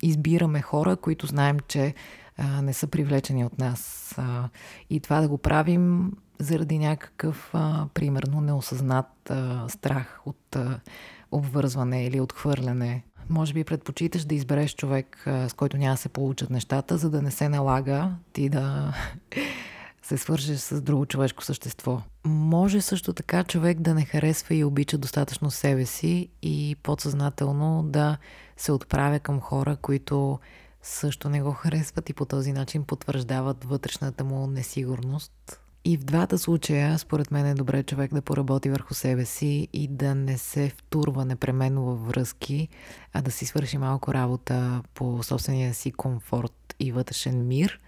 избираме 0.02 0.62
хора, 0.62 0.96
които 0.96 1.26
знаем, 1.26 1.58
че 1.68 1.94
а, 2.38 2.62
не 2.62 2.72
са 2.72 2.86
привлечени 2.86 3.44
от 3.44 3.58
нас. 3.58 4.14
А, 4.18 4.48
и 4.90 5.00
това 5.00 5.20
да 5.20 5.28
го 5.28 5.38
правим 5.38 6.12
заради 6.38 6.78
някакъв, 6.78 7.50
а, 7.52 7.86
примерно, 7.94 8.40
неосъзнат 8.40 9.30
а, 9.30 9.68
страх 9.68 10.20
от 10.26 10.56
а, 10.56 10.80
обвързване 11.32 12.04
или 12.04 12.20
отхвърляне. 12.20 13.02
Може 13.28 13.54
би 13.54 13.64
предпочиташ 13.64 14.24
да 14.24 14.34
избереш 14.34 14.74
човек, 14.74 15.22
а, 15.26 15.48
с 15.48 15.52
който 15.52 15.76
няма 15.76 15.94
да 15.94 16.00
се 16.00 16.08
получат 16.08 16.50
нещата, 16.50 16.98
за 16.98 17.10
да 17.10 17.22
не 17.22 17.30
се 17.30 17.48
налага 17.48 18.10
ти 18.32 18.48
да 18.48 18.94
се 20.06 20.18
свържеш 20.18 20.58
с 20.58 20.80
друго 20.80 21.06
човешко 21.06 21.44
същество. 21.44 22.02
Може 22.24 22.80
също 22.80 23.12
така 23.12 23.44
човек 23.44 23.80
да 23.80 23.94
не 23.94 24.04
харесва 24.04 24.54
и 24.54 24.64
обича 24.64 24.98
достатъчно 24.98 25.50
себе 25.50 25.86
си 25.86 26.28
и 26.42 26.76
подсъзнателно 26.82 27.82
да 27.82 28.16
се 28.56 28.72
отправя 28.72 29.18
към 29.18 29.40
хора, 29.40 29.76
които 29.76 30.38
също 30.82 31.28
не 31.28 31.42
го 31.42 31.52
харесват 31.52 32.10
и 32.10 32.12
по 32.12 32.24
този 32.24 32.52
начин 32.52 32.84
потвърждават 32.84 33.64
вътрешната 33.64 34.24
му 34.24 34.46
несигурност. 34.46 35.60
И 35.84 35.96
в 35.96 36.04
двата 36.04 36.38
случая, 36.38 36.98
според 36.98 37.30
мен 37.30 37.46
е 37.46 37.54
добре 37.54 37.82
човек 37.82 38.14
да 38.14 38.22
поработи 38.22 38.70
върху 38.70 38.94
себе 38.94 39.24
си 39.24 39.68
и 39.72 39.88
да 39.88 40.14
не 40.14 40.38
се 40.38 40.68
втурва 40.68 41.24
непременно 41.24 41.84
във 41.84 42.06
връзки, 42.06 42.68
а 43.12 43.22
да 43.22 43.30
си 43.30 43.46
свърши 43.46 43.78
малко 43.78 44.14
работа 44.14 44.82
по 44.94 45.22
собствения 45.22 45.74
си 45.74 45.92
комфорт 45.92 46.74
и 46.80 46.92
вътрешен 46.92 47.46
мир 47.46 47.80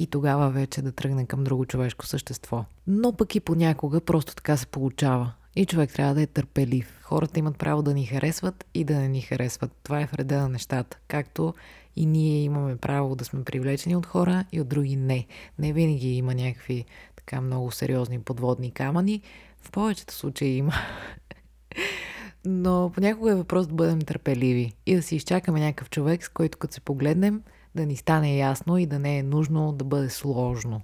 и 0.00 0.06
тогава 0.06 0.50
вече 0.50 0.82
да 0.82 0.92
тръгне 0.92 1.26
към 1.26 1.44
друго 1.44 1.66
човешко 1.66 2.06
същество. 2.06 2.64
Но 2.86 3.12
пък 3.12 3.34
и 3.34 3.40
понякога 3.40 4.00
просто 4.00 4.34
така 4.34 4.56
се 4.56 4.66
получава. 4.66 5.32
И 5.56 5.66
човек 5.66 5.92
трябва 5.92 6.14
да 6.14 6.22
е 6.22 6.26
търпелив. 6.26 7.00
Хората 7.02 7.38
имат 7.38 7.58
право 7.58 7.82
да 7.82 7.94
ни 7.94 8.06
харесват 8.06 8.64
и 8.74 8.84
да 8.84 8.94
не 8.94 9.08
ни 9.08 9.20
харесват. 9.20 9.72
Това 9.82 10.00
е 10.00 10.08
вреда 10.12 10.40
на 10.40 10.48
нещата. 10.48 10.98
Както 11.08 11.54
и 11.96 12.06
ние 12.06 12.42
имаме 12.42 12.76
право 12.76 13.16
да 13.16 13.24
сме 13.24 13.44
привлечени 13.44 13.96
от 13.96 14.06
хора 14.06 14.44
и 14.52 14.60
от 14.60 14.68
други 14.68 14.96
не. 14.96 15.26
Не 15.58 15.72
винаги 15.72 16.16
има 16.16 16.34
някакви 16.34 16.84
така 17.16 17.40
много 17.40 17.70
сериозни 17.70 18.20
подводни 18.20 18.70
камъни. 18.70 19.22
В 19.62 19.70
повечето 19.70 20.14
случаи 20.14 20.56
има. 20.56 20.72
Но 22.44 22.90
понякога 22.94 23.32
е 23.32 23.34
въпрос 23.34 23.66
да 23.66 23.74
бъдем 23.74 24.00
търпеливи 24.00 24.72
и 24.86 24.94
да 24.96 25.02
си 25.02 25.16
изчакаме 25.16 25.60
някакъв 25.60 25.90
човек, 25.90 26.24
с 26.24 26.28
който 26.28 26.58
като 26.58 26.74
се 26.74 26.80
погледнем, 26.80 27.42
да 27.74 27.86
ни 27.86 27.96
стане 27.96 28.36
ясно 28.36 28.78
и 28.78 28.86
да 28.86 28.98
не 28.98 29.18
е 29.18 29.22
нужно 29.22 29.72
да 29.72 29.84
бъде 29.84 30.10
сложно. 30.10 30.82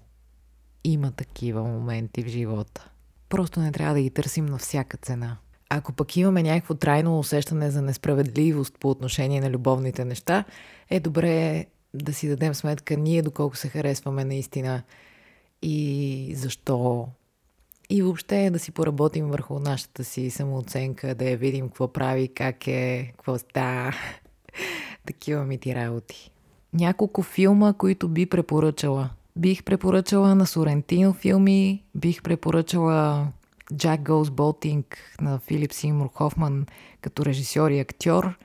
Има 0.85 1.11
такива 1.11 1.63
моменти 1.63 2.23
в 2.23 2.29
живота. 2.29 2.91
Просто 3.29 3.61
не 3.61 3.73
трябва 3.73 3.95
да 3.95 4.01
ги 4.01 4.11
търсим 4.11 4.47
на 4.47 4.59
всяка 4.59 4.97
цена. 4.97 5.37
Ако 5.69 5.93
пък 5.93 6.17
имаме 6.17 6.43
някакво 6.43 6.75
трайно 6.75 7.19
усещане 7.19 7.71
за 7.71 7.83
несправедливост 7.83 8.79
по 8.81 8.91
отношение 8.91 9.41
на 9.41 9.51
любовните 9.51 10.05
неща, 10.05 10.45
е 10.91 11.01
добре 11.01 11.67
да 11.95 12.15
си 12.15 12.29
дадем 12.29 12.55
сметка 12.55 12.97
ние 12.97 13.23
доколко 13.23 13.57
се 13.57 13.69
харесваме 13.69 14.25
наистина 14.25 14.83
и 15.63 16.33
защо. 16.37 17.09
И 17.91 18.03
въобще 18.03 18.51
да 18.51 18.59
си 18.59 18.73
поработим 18.73 19.29
върху 19.29 19.59
нашата 19.59 20.05
си 20.05 20.31
самооценка, 20.31 21.15
да 21.15 21.31
я 21.31 21.37
видим 21.37 21.69
какво 21.69 21.93
прави, 21.93 22.29
как 22.29 22.67
е, 22.67 23.07
какво 23.17 23.39
ста. 23.39 23.93
Такива 25.07 25.45
ми 25.45 25.59
ти 25.59 25.75
работи. 25.75 26.31
Няколко 26.77 27.23
филма, 27.23 27.73
които 27.73 28.09
би 28.09 28.27
препоръчала. 28.27 29.11
Бих 29.37 29.65
препоръчала 29.65 30.35
на 30.35 30.47
Сорентино 30.47 31.13
филми, 31.13 31.85
бих 31.95 32.23
препоръчала 32.23 33.29
Jack 33.73 34.03
Goes 34.03 34.25
Boating 34.25 34.85
на 35.21 35.39
Филип 35.39 35.73
Симур 35.73 36.11
Хофман 36.15 36.67
като 37.01 37.25
режисьор 37.25 37.71
и 37.71 37.81
актьор. 37.81 38.39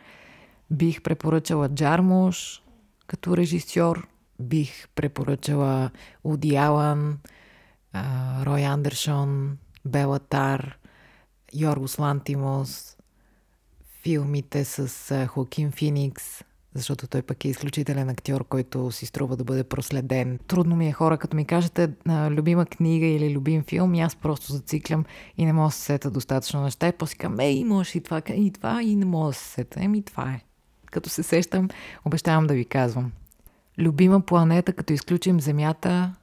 Бих 0.71 1.01
препоръчала 1.01 1.69
Джармуш 1.69 2.63
като 3.07 3.37
режисьор. 3.37 4.07
Бих 4.39 4.87
препоръчала 4.95 5.91
Уди 6.23 6.55
Алън, 6.55 7.17
Рой 8.45 8.63
Андершон, 8.63 9.57
Бела 9.85 10.19
Тар, 10.19 10.77
Йоргос 11.53 11.99
Лантимос, 11.99 12.97
филмите 14.01 14.65
с 14.65 15.27
Хоакин 15.27 15.71
Феникс, 15.71 16.43
защото 16.75 17.07
той 17.07 17.21
пък 17.21 17.45
е 17.45 17.47
изключителен 17.47 18.09
актьор, 18.09 18.43
който 18.43 18.91
си 18.91 19.05
струва 19.05 19.37
да 19.37 19.43
бъде 19.43 19.63
проследен. 19.63 20.39
Трудно 20.47 20.75
ми 20.75 20.87
е 20.87 20.91
хора, 20.91 21.17
като 21.17 21.35
ми 21.35 21.45
кажете 21.45 21.89
любима 22.07 22.65
книга 22.65 23.05
или 23.05 23.33
любим 23.33 23.63
филм, 23.63 23.93
и 23.93 24.01
аз 24.01 24.15
просто 24.15 24.51
зациклям 24.51 25.05
и 25.37 25.45
не 25.45 25.53
мога 25.53 25.67
да 25.67 25.71
се 25.71 25.81
сета 25.81 26.11
достатъчно 26.11 26.61
неща 26.61 26.87
и 26.87 26.91
после 26.91 27.15
казвам, 27.15 27.39
ей, 27.39 27.53
имаш 27.53 27.95
и 27.95 28.01
това, 28.01 28.21
и 28.35 28.51
това, 28.51 28.83
и 28.83 28.95
не 28.95 29.05
мога 29.05 29.27
да 29.27 29.33
се 29.33 29.45
сета. 29.45 29.83
Еми, 29.83 30.03
това 30.03 30.31
е. 30.31 30.41
Като 30.85 31.09
се 31.09 31.23
сещам, 31.23 31.69
обещавам 32.05 32.47
да 32.47 32.53
ви 32.53 32.65
казвам. 32.65 33.11
Любима 33.77 34.21
планета, 34.21 34.73
като 34.73 34.93
изключим 34.93 35.41
Земята, 35.41 36.13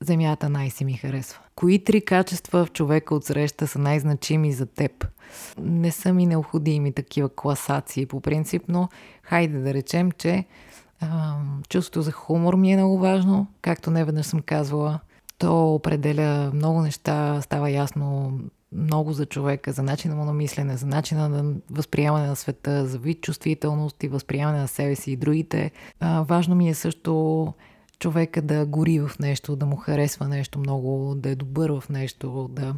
Земята 0.00 0.48
най-си 0.48 0.84
ми 0.84 0.92
харесва. 0.92 1.40
Кои 1.54 1.84
три 1.84 2.00
качества 2.00 2.64
в 2.64 2.72
човека 2.72 3.14
от 3.14 3.24
среща 3.24 3.66
са 3.66 3.78
най-значими 3.78 4.52
за 4.52 4.66
теб? 4.66 5.08
Не 5.58 5.90
са 5.90 6.12
ми 6.12 6.26
необходими 6.26 6.92
такива 6.92 7.28
класации 7.28 8.06
по 8.06 8.20
принцип, 8.20 8.62
но 8.68 8.88
хайде 9.22 9.58
да 9.58 9.74
речем, 9.74 10.12
че 10.12 10.44
а, 11.00 11.34
чувството 11.68 12.02
за 12.02 12.12
хумор 12.12 12.54
ми 12.54 12.72
е 12.72 12.76
много 12.76 12.98
важно, 12.98 13.46
както 13.62 13.90
не 13.90 14.04
веднъж 14.04 14.26
съм 14.26 14.42
казвала. 14.42 15.00
То 15.38 15.74
определя 15.74 16.50
много 16.54 16.82
неща, 16.82 17.40
става 17.42 17.70
ясно 17.70 18.38
много 18.72 19.12
за 19.12 19.26
човека, 19.26 19.72
за 19.72 19.82
начина 19.82 20.14
му 20.14 20.24
на 20.24 20.32
мислене, 20.32 20.76
за 20.76 20.86
начина 20.86 21.28
на 21.28 21.54
възприемане 21.70 22.26
на 22.26 22.36
света, 22.36 22.86
за 22.86 22.98
вид 22.98 23.22
чувствителност 23.22 24.02
и 24.02 24.08
възприемане 24.08 24.58
на 24.58 24.68
себе 24.68 24.94
си 24.94 25.12
и 25.12 25.16
другите. 25.16 25.70
А, 26.00 26.22
важно 26.22 26.54
ми 26.54 26.68
е 26.68 26.74
също 26.74 27.46
човека 28.02 28.42
да 28.42 28.66
гори 28.66 29.00
в 29.00 29.10
нещо, 29.20 29.56
да 29.56 29.66
му 29.66 29.76
харесва 29.76 30.28
нещо 30.28 30.58
много, 30.58 31.14
да 31.14 31.30
е 31.30 31.34
добър 31.34 31.70
в 31.70 31.88
нещо, 31.88 32.48
да, 32.52 32.74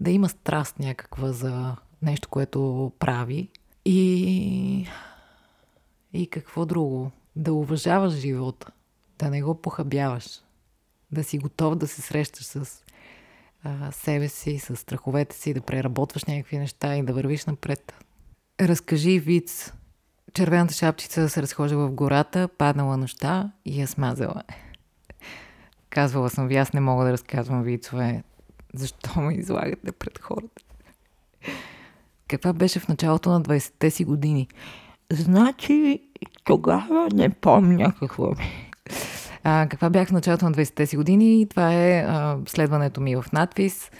да 0.00 0.10
има 0.10 0.28
страст 0.28 0.78
някаква 0.78 1.32
за 1.32 1.76
нещо, 2.02 2.28
което 2.28 2.92
прави. 2.98 3.48
И, 3.84 4.86
и 6.12 6.26
какво 6.26 6.66
друго? 6.66 7.10
Да 7.36 7.52
уважаваш 7.52 8.12
живота, 8.12 8.70
да 9.18 9.30
не 9.30 9.42
го 9.42 9.54
похабяваш, 9.54 10.40
да 11.12 11.24
си 11.24 11.38
готов 11.38 11.76
да 11.76 11.88
се 11.88 12.02
срещаш 12.02 12.44
с 12.44 12.84
а, 13.62 13.92
себе 13.92 14.28
си, 14.28 14.58
с 14.58 14.76
страховете 14.76 15.36
си, 15.36 15.54
да 15.54 15.60
преработваш 15.60 16.24
някакви 16.24 16.58
неща 16.58 16.96
и 16.96 17.02
да 17.02 17.12
вървиш 17.12 17.44
напред. 17.46 17.94
Разкажи 18.60 19.18
виц 19.18 19.72
червената 20.34 20.74
шапчица 20.74 21.28
се 21.28 21.42
разхожда 21.42 21.76
в 21.76 21.90
гората, 21.90 22.48
паднала 22.58 22.96
нощта 22.96 23.50
и 23.64 23.80
я 23.80 23.86
смазала. 23.86 24.42
Казвала 25.90 26.30
съм 26.30 26.48
ви, 26.48 26.56
аз 26.56 26.72
не 26.72 26.80
мога 26.80 27.04
да 27.04 27.12
разказвам 27.12 27.62
вицове. 27.62 28.22
Защо 28.74 29.20
ме 29.20 29.34
излагате 29.34 29.92
пред 29.92 30.18
хората? 30.18 30.62
Каква 32.28 32.52
беше 32.52 32.80
в 32.80 32.88
началото 32.88 33.30
на 33.30 33.42
20-те 33.42 33.90
си 33.90 34.04
години? 34.04 34.48
Значи, 35.12 36.00
тогава 36.44 37.08
не 37.12 37.30
помня 37.30 37.94
какво 37.98 38.34
а, 39.44 39.66
каква 39.70 39.90
бях 39.90 40.08
в 40.08 40.12
началото 40.12 40.44
на 40.44 40.52
20-те 40.52 40.86
си 40.86 40.96
години? 40.96 41.46
Това 41.50 41.74
е 41.74 41.98
а, 42.08 42.38
следването 42.48 43.00
ми 43.00 43.16
в 43.16 43.24
надпис 43.32 43.90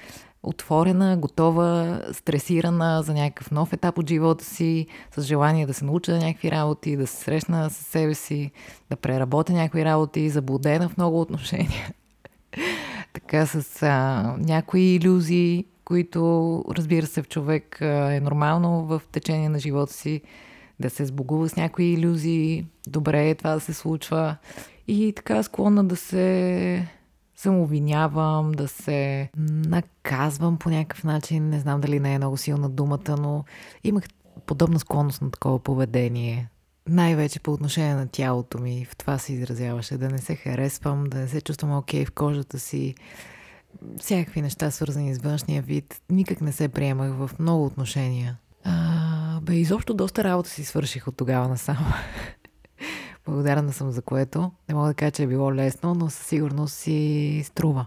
отворена, 0.43 1.17
готова, 1.17 2.01
стресирана 2.13 3.03
за 3.03 3.15
някакъв 3.15 3.51
нов 3.51 3.73
етап 3.73 3.99
от 3.99 4.09
живота 4.09 4.45
си, 4.45 4.87
с 5.17 5.23
желание 5.23 5.67
да 5.67 5.75
се 5.75 5.85
науча 5.85 6.13
на 6.13 6.19
някакви 6.19 6.51
работи, 6.51 6.97
да 6.97 7.07
се 7.07 7.17
срещна 7.17 7.71
с 7.71 7.77
себе 7.77 8.15
си, 8.15 8.51
да 8.91 8.97
преработя 8.97 9.53
някакви 9.53 9.85
работи, 9.85 10.31
заблудена 10.31 10.89
в 10.89 10.97
много 10.97 11.21
отношения. 11.21 11.91
така 13.13 13.47
с 13.47 13.83
а, 13.83 14.23
някои 14.39 14.81
иллюзии, 14.81 15.65
които, 15.85 16.65
разбира 16.71 17.07
се, 17.07 17.23
в 17.23 17.29
човек 17.29 17.83
а, 17.83 18.15
е 18.15 18.21
нормално 18.21 18.85
в 18.85 19.03
течение 19.13 19.49
на 19.49 19.59
живота 19.59 19.93
си 19.93 20.23
да 20.81 20.91
се 20.91 21.07
сбогува 21.07 21.49
с 21.49 21.57
някои 21.57 21.85
иллюзии. 21.85 22.67
Добре 22.89 23.29
е 23.29 23.35
това 23.35 23.51
да 23.51 23.61
се 23.61 23.75
случва. 23.75 24.37
И 24.89 25.13
така 25.17 25.43
склонна 25.43 25.85
да 25.85 25.97
се 25.97 26.89
самообвинявам, 27.41 28.53
да 28.53 28.69
се 28.69 29.31
наказвам 29.67 30.59
по 30.59 30.71
някакъв 30.71 31.05
начин. 31.05 31.49
Не 31.49 31.61
знам 31.61 31.81
дали 31.81 32.01
не 32.01 32.15
е 32.15 32.19
много 32.19 32.37
силна 32.37 32.69
думата, 32.69 33.17
но 33.19 33.45
имах 33.85 34.05
подобна 34.47 34.79
склонност 34.79 35.23
на 35.23 35.31
такова 35.31 35.59
поведение. 35.59 36.51
Най-вече 36.89 37.41
по 37.41 37.53
отношение 37.53 37.95
на 37.95 38.09
тялото 38.09 38.59
ми. 38.59 38.85
В 38.85 38.97
това 38.97 39.19
се 39.19 39.33
изразяваше. 39.33 39.99
Да 39.99 40.09
не 40.09 40.19
се 40.19 40.35
харесвам, 40.35 41.05
да 41.05 41.19
не 41.19 41.29
се 41.29 41.41
чувствам 41.41 41.79
окей 41.79 42.05
okay 42.05 42.09
в 42.09 42.13
кожата 42.13 42.59
си. 42.59 42.95
Всякакви 43.99 44.43
неща, 44.43 44.71
свързани 44.71 45.15
с 45.15 45.19
външния 45.19 45.63
вид. 45.63 46.01
Никак 46.11 46.41
не 46.41 46.53
се 46.53 46.69
приемах 46.69 47.13
в 47.13 47.31
много 47.39 47.65
отношения. 47.65 48.39
А, 48.65 49.41
бе, 49.41 49.55
изобщо 49.55 49.95
доста 49.95 50.25
работа 50.25 50.51
си 50.51 50.65
свърших 50.65 51.09
от 51.09 51.17
тогава 51.17 51.49
насам. 51.49 51.93
Благодарна 53.27 53.73
съм 53.73 53.91
за 53.91 54.03
което. 54.03 54.51
Не 54.69 54.75
мога 54.75 54.89
да 54.89 54.95
кажа, 54.95 55.11
че 55.11 55.23
е 55.23 55.27
било 55.27 55.55
лесно, 55.55 55.95
но 55.95 56.11
със 56.11 56.27
сигурност 56.27 56.75
си 56.75 57.43
струва. 57.45 57.87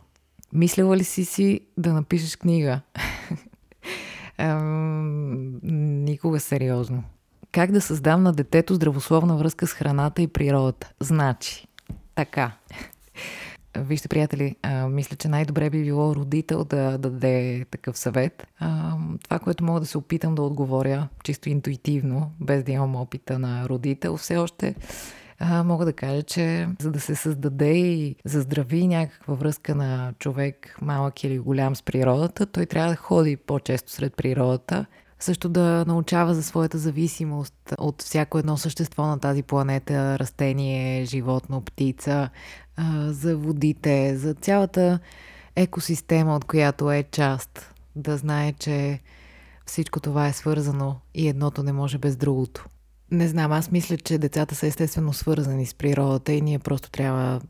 Мислила 0.54 0.98
ли 0.98 1.04
си 1.04 1.26
си 1.26 1.62
да 1.78 1.94
напишеш 1.94 2.36
книга? 2.36 2.82
никога 5.64 6.40
сериозно. 6.40 7.04
Как 7.52 7.72
да 7.72 7.82
създам 7.82 8.24
на 8.24 8.34
детето 8.34 8.74
здравословна 8.74 9.38
връзка 9.38 9.68
с 9.68 9.74
храната 9.74 10.22
и 10.22 10.28
природата? 10.28 10.92
Значи, 11.00 11.68
така. 12.16 12.52
Вижте, 13.78 14.08
приятели, 14.08 14.56
а, 14.62 14.88
мисля, 14.88 15.16
че 15.16 15.28
най-добре 15.28 15.70
би 15.70 15.84
било 15.84 16.16
родител 16.16 16.64
да, 16.64 16.92
да 16.92 16.98
даде 16.98 17.66
такъв 17.72 17.98
съвет. 17.98 18.48
А, 18.60 18.98
това, 19.24 19.40
което 19.40 19.64
мога 19.64 19.80
да 19.80 19.86
се 19.86 19.98
опитам 19.98 20.36
да 20.36 20.42
отговоря, 20.42 21.08
чисто 21.24 21.50
интуитивно, 21.50 22.32
без 22.40 22.64
да 22.64 22.72
имам 22.72 22.96
опита 22.96 23.40
на 23.40 23.70
родител, 23.70 24.18
все 24.18 24.38
още 24.38 24.76
а, 25.46 25.64
мога 25.64 25.86
да 25.86 25.94
кажа, 25.94 26.24
че 26.24 26.68
за 26.80 26.92
да 26.92 27.00
се 27.00 27.16
създаде 27.16 27.78
и 27.78 28.16
заздрави 28.26 28.88
някаква 28.88 29.34
връзка 29.34 29.76
на 29.76 30.14
човек, 30.20 30.78
малък 30.82 31.24
или 31.24 31.40
голям 31.40 31.76
с 31.76 31.82
природата, 31.82 32.46
той 32.46 32.66
трябва 32.66 32.90
да 32.90 32.96
ходи 32.96 33.38
по-често 33.38 33.92
сред 33.92 34.16
природата, 34.16 34.86
също 35.20 35.50
да 35.50 35.86
научава 35.88 36.34
за 36.34 36.44
своята 36.44 36.78
зависимост 36.78 37.74
от 37.78 38.02
всяко 38.02 38.38
едно 38.38 38.58
същество 38.58 39.04
на 39.04 39.20
тази 39.20 39.44
планета, 39.44 40.20
растение, 40.20 41.06
животно, 41.06 41.62
птица, 41.62 42.30
за 43.06 43.38
водите, 43.38 44.18
за 44.18 44.34
цялата 44.34 45.00
екосистема, 45.56 46.36
от 46.36 46.46
която 46.46 46.92
е 46.92 47.04
част. 47.12 47.74
Да 47.96 48.18
знае, 48.18 48.54
че 48.54 49.00
всичко 49.66 50.00
това 50.00 50.28
е 50.28 50.34
свързано 50.34 50.96
и 51.14 51.28
едното 51.28 51.64
не 51.64 51.74
може 51.74 51.98
без 51.98 52.16
другото. 52.16 52.66
Не 53.14 53.28
знам, 53.28 53.52
аз 53.52 53.72
мисля, 53.72 53.98
че 53.98 54.18
децата 54.18 54.56
са 54.56 54.68
естествено 54.68 55.14
свързани 55.14 55.66
с 55.66 55.74
природата 55.74 56.34
и 56.34 56.42
ние 56.42 56.60
просто 56.60 56.90
трябва 56.90 57.42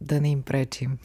да 0.00 0.20
не 0.20 0.30
им 0.30 0.42
пречим. 0.42 0.98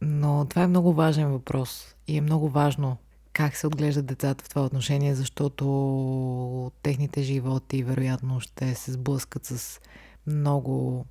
Но 0.00 0.46
това 0.50 0.62
е 0.62 0.66
много 0.66 0.92
важен 0.92 1.28
въпрос 1.28 1.96
и 2.08 2.16
е 2.16 2.20
много 2.20 2.48
важно 2.48 2.96
как 3.32 3.56
се 3.56 3.66
отглеждат 3.66 4.06
децата 4.06 4.44
в 4.44 4.48
това 4.48 4.64
отношение, 4.64 5.14
защото 5.14 6.72
техните 6.82 7.22
животи 7.22 7.82
вероятно 7.82 8.40
ще 8.40 8.74
се 8.74 8.92
сблъскат 8.92 9.46
с 9.46 9.80
много 10.26 11.06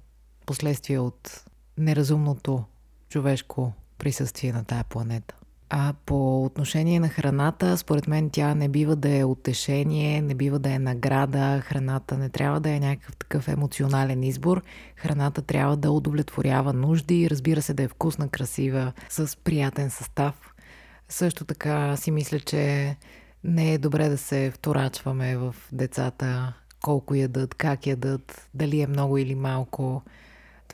последствия 0.45 1.03
от 1.03 1.45
неразумното 1.77 2.63
човешко 3.09 3.73
присъствие 3.97 4.53
на 4.53 4.63
тая 4.63 4.83
планета. 4.83 5.35
А 5.69 5.93
по 6.05 6.45
отношение 6.45 6.99
на 6.99 7.09
храната, 7.09 7.77
според 7.77 8.07
мен 8.07 8.29
тя 8.29 8.55
не 8.55 8.69
бива 8.69 8.95
да 8.95 9.17
е 9.17 9.23
утешение, 9.23 10.21
не 10.21 10.35
бива 10.35 10.59
да 10.59 10.71
е 10.71 10.79
награда, 10.79 11.61
храната 11.65 12.17
не 12.17 12.29
трябва 12.29 12.59
да 12.59 12.69
е 12.69 12.79
някакъв 12.79 13.15
такъв 13.15 13.47
емоционален 13.47 14.23
избор. 14.23 14.63
Храната 14.95 15.41
трябва 15.41 15.77
да 15.77 15.91
удовлетворява 15.91 16.73
нужди, 16.73 17.29
разбира 17.29 17.61
се 17.61 17.73
да 17.73 17.83
е 17.83 17.87
вкусна, 17.87 18.29
красива, 18.29 18.93
с 19.09 19.37
приятен 19.43 19.89
състав. 19.89 20.53
Също 21.09 21.45
така 21.45 21.97
си 21.97 22.11
мисля, 22.11 22.39
че 22.39 22.95
не 23.43 23.73
е 23.73 23.77
добре 23.77 24.09
да 24.09 24.17
се 24.17 24.51
вторачваме 24.51 25.37
в 25.37 25.55
децата, 25.71 26.53
колко 26.81 27.15
ядат, 27.15 27.55
как 27.55 27.87
ядат, 27.87 28.49
дали 28.53 28.81
е 28.81 28.87
много 28.87 29.17
или 29.17 29.35
малко. 29.35 30.01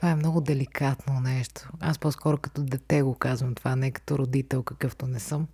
Това 0.04 0.12
е 0.12 0.16
много 0.16 0.42
деликатно 0.42 1.20
нещо. 1.20 1.70
Аз 1.80 2.00
по-скоро 2.00 2.38
като 2.38 2.64
дете 2.64 3.02
го 3.02 3.16
казвам 3.16 3.56
това, 3.56 3.76
не 3.76 3.92
като 3.92 4.18
родител, 4.18 4.64
какъвто 4.64 5.08
не 5.08 5.20
съм. 5.20 5.48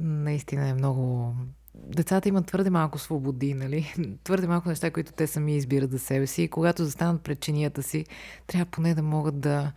Наистина 0.00 0.68
е 0.68 0.74
много... 0.74 1.34
Децата 1.74 2.28
имат 2.28 2.46
твърде 2.46 2.70
малко 2.70 2.98
свободи, 2.98 3.54
нали? 3.54 3.94
Твърде 4.24 4.46
малко 4.46 4.68
неща, 4.68 4.90
които 4.90 5.12
те 5.12 5.26
сами 5.26 5.56
избират 5.56 5.90
за 5.90 5.98
себе 5.98 6.26
си. 6.26 6.42
И 6.42 6.48
когато 6.48 6.84
застанат 6.84 7.22
пред 7.22 7.40
чинията 7.40 7.82
си, 7.82 8.06
трябва 8.46 8.70
поне 8.70 8.94
да 8.94 9.02
могат 9.02 9.40
да 9.40 9.72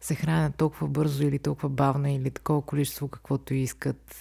се 0.00 0.14
хранят 0.14 0.56
толкова 0.56 0.88
бързо 0.88 1.22
или 1.22 1.38
толкова 1.38 1.68
бавно 1.68 2.08
или 2.08 2.30
такова 2.30 2.62
количество, 2.62 3.08
каквото 3.08 3.54
искат. 3.54 4.14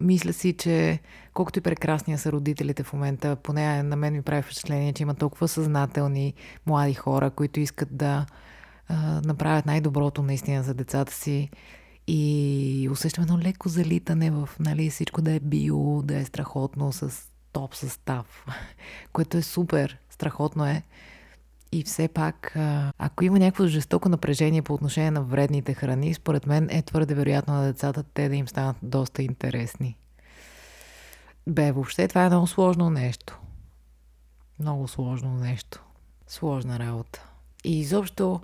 Мисля 0.00 0.32
си, 0.32 0.52
че 0.52 0.98
колкото 1.34 1.58
и 1.58 1.62
прекрасни 1.62 2.18
са 2.18 2.32
родителите 2.32 2.82
в 2.82 2.92
момента, 2.92 3.36
поне 3.36 3.82
на 3.82 3.96
мен 3.96 4.12
ми 4.12 4.22
прави 4.22 4.42
впечатление, 4.42 4.92
че 4.92 5.02
има 5.02 5.14
толкова 5.14 5.48
съзнателни 5.48 6.34
млади 6.66 6.94
хора, 6.94 7.30
които 7.30 7.60
искат 7.60 7.96
да 7.96 8.26
направят 9.24 9.66
най-доброто 9.66 10.22
наистина 10.22 10.62
за 10.62 10.74
децата 10.74 11.12
си 11.12 11.50
и 12.06 12.88
усещам 12.92 13.24
едно 13.24 13.38
леко 13.38 13.68
залитане 13.68 14.30
в 14.30 14.48
нали, 14.60 14.90
всичко 14.90 15.22
да 15.22 15.32
е 15.32 15.40
био, 15.40 16.02
да 16.02 16.16
е 16.16 16.24
страхотно 16.24 16.92
с 16.92 17.28
топ 17.52 17.74
състав, 17.74 18.46
което 19.12 19.36
е 19.36 19.42
супер, 19.42 19.98
страхотно 20.10 20.66
е. 20.66 20.82
И 21.72 21.82
все 21.82 22.08
пак, 22.08 22.56
ако 22.98 23.24
има 23.24 23.38
някакво 23.38 23.66
жестоко 23.66 24.08
напрежение 24.08 24.62
по 24.62 24.74
отношение 24.74 25.10
на 25.10 25.22
вредните 25.22 25.74
храни, 25.74 26.14
според 26.14 26.46
мен 26.46 26.68
е 26.70 26.82
твърде 26.82 27.14
вероятно 27.14 27.54
на 27.54 27.64
децата 27.64 28.02
те 28.02 28.28
да 28.28 28.36
им 28.36 28.48
станат 28.48 28.76
доста 28.82 29.22
интересни. 29.22 29.98
Бе, 31.46 31.72
въобще 31.72 32.08
това 32.08 32.24
е 32.24 32.28
много 32.28 32.46
сложно 32.46 32.90
нещо. 32.90 33.40
Много 34.60 34.88
сложно 34.88 35.34
нещо. 35.34 35.84
Сложна 36.26 36.78
работа. 36.78 37.26
И 37.64 37.80
изобщо 37.80 38.40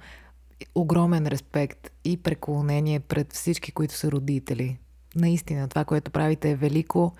огромен 0.74 1.26
респект 1.26 1.90
и 2.04 2.16
преклонение 2.16 3.00
пред 3.00 3.32
всички, 3.32 3.72
които 3.72 3.94
са 3.94 4.10
родители. 4.10 4.78
Наистина, 5.16 5.68
това, 5.68 5.84
което 5.84 6.10
правите 6.10 6.50
е 6.50 6.56
велико. 6.56 7.12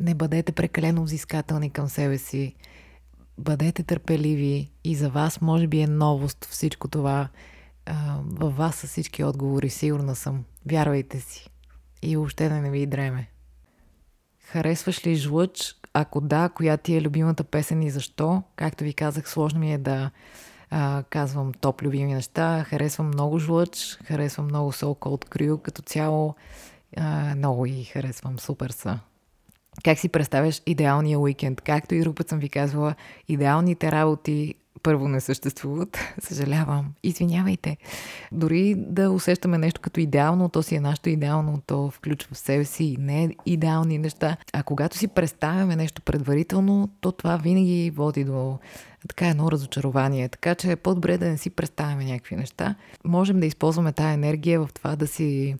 Не 0.00 0.14
бъдете 0.14 0.52
прекалено 0.52 1.04
взискателни 1.04 1.70
към 1.70 1.88
себе 1.88 2.18
си. 2.18 2.54
Бъдете 3.38 3.82
търпеливи 3.82 4.70
и 4.84 4.94
за 4.94 5.10
вас 5.10 5.40
може 5.40 5.66
би 5.66 5.80
е 5.80 5.86
новост 5.86 6.44
всичко 6.44 6.88
това. 6.88 7.28
във 8.24 8.56
вас 8.56 8.76
са 8.76 8.86
всички 8.86 9.24
отговори, 9.24 9.70
сигурна 9.70 10.14
съм. 10.14 10.44
Вярвайте 10.66 11.20
си. 11.20 11.50
И 12.02 12.16
въобще 12.16 12.48
да 12.48 12.54
не 12.54 12.70
ви 12.70 12.86
дреме. 12.86 13.28
Харесваш 14.40 15.06
ли 15.06 15.14
жлъч? 15.14 15.74
Ако 15.92 16.20
да, 16.20 16.48
коя 16.48 16.76
ти 16.76 16.96
е 16.96 17.02
любимата 17.02 17.44
песен 17.44 17.82
и 17.82 17.90
защо? 17.90 18.42
Както 18.56 18.84
ви 18.84 18.94
казах, 18.94 19.28
сложно 19.28 19.60
ми 19.60 19.72
е 19.72 19.78
да 19.78 20.10
а, 20.70 21.02
казвам 21.10 21.52
топ 21.52 21.82
любими 21.82 22.14
неща. 22.14 22.64
Харесвам 22.68 23.06
много 23.06 23.38
жлъч, 23.38 23.98
харесвам 24.04 24.46
много 24.46 24.72
So 24.72 24.84
Cold 24.84 25.28
Crew 25.28 25.62
като 25.62 25.82
цяло. 25.82 26.34
А, 26.96 27.34
много 27.36 27.66
и 27.66 27.84
харесвам, 27.84 28.38
супер 28.38 28.70
са. 28.70 28.98
Как 29.84 29.98
си 29.98 30.08
представяш 30.08 30.62
идеалния 30.66 31.18
уикенд? 31.18 31.60
Както 31.60 31.94
и 31.94 32.00
друг 32.00 32.16
път 32.16 32.28
съм 32.28 32.38
ви 32.38 32.48
казвала, 32.48 32.94
идеалните 33.28 33.92
работи 33.92 34.54
първо 34.82 35.08
не 35.08 35.20
съществуват. 35.20 35.98
Съжалявам. 36.18 36.92
Извинявайте. 37.02 37.76
Дори 38.32 38.74
да 38.76 39.10
усещаме 39.10 39.58
нещо 39.58 39.80
като 39.80 40.00
идеално, 40.00 40.48
то 40.48 40.62
си 40.62 40.74
е 40.74 40.80
нашето 40.80 41.08
идеално, 41.08 41.62
то 41.66 41.90
включва 41.90 42.34
в 42.34 42.38
себе 42.38 42.64
си 42.64 42.96
не 43.00 43.30
идеални 43.46 43.98
неща. 43.98 44.36
А 44.52 44.62
когато 44.62 44.96
си 44.96 45.08
представяме 45.08 45.76
нещо 45.76 46.02
предварително, 46.02 46.88
то 47.00 47.12
това 47.12 47.36
винаги 47.36 47.92
води 47.94 48.24
до 48.24 48.58
така 49.08 49.28
едно 49.28 49.50
разочарование. 49.50 50.28
Така 50.28 50.54
че 50.54 50.70
е 50.70 50.76
по-добре 50.76 51.18
да 51.18 51.28
не 51.28 51.38
си 51.38 51.50
представяме 51.50 52.04
някакви 52.04 52.36
неща. 52.36 52.74
Можем 53.04 53.40
да 53.40 53.46
използваме 53.46 53.92
тази 53.92 54.14
енергия 54.14 54.60
в 54.60 54.68
това 54.74 54.96
да 54.96 55.06
си 55.06 55.56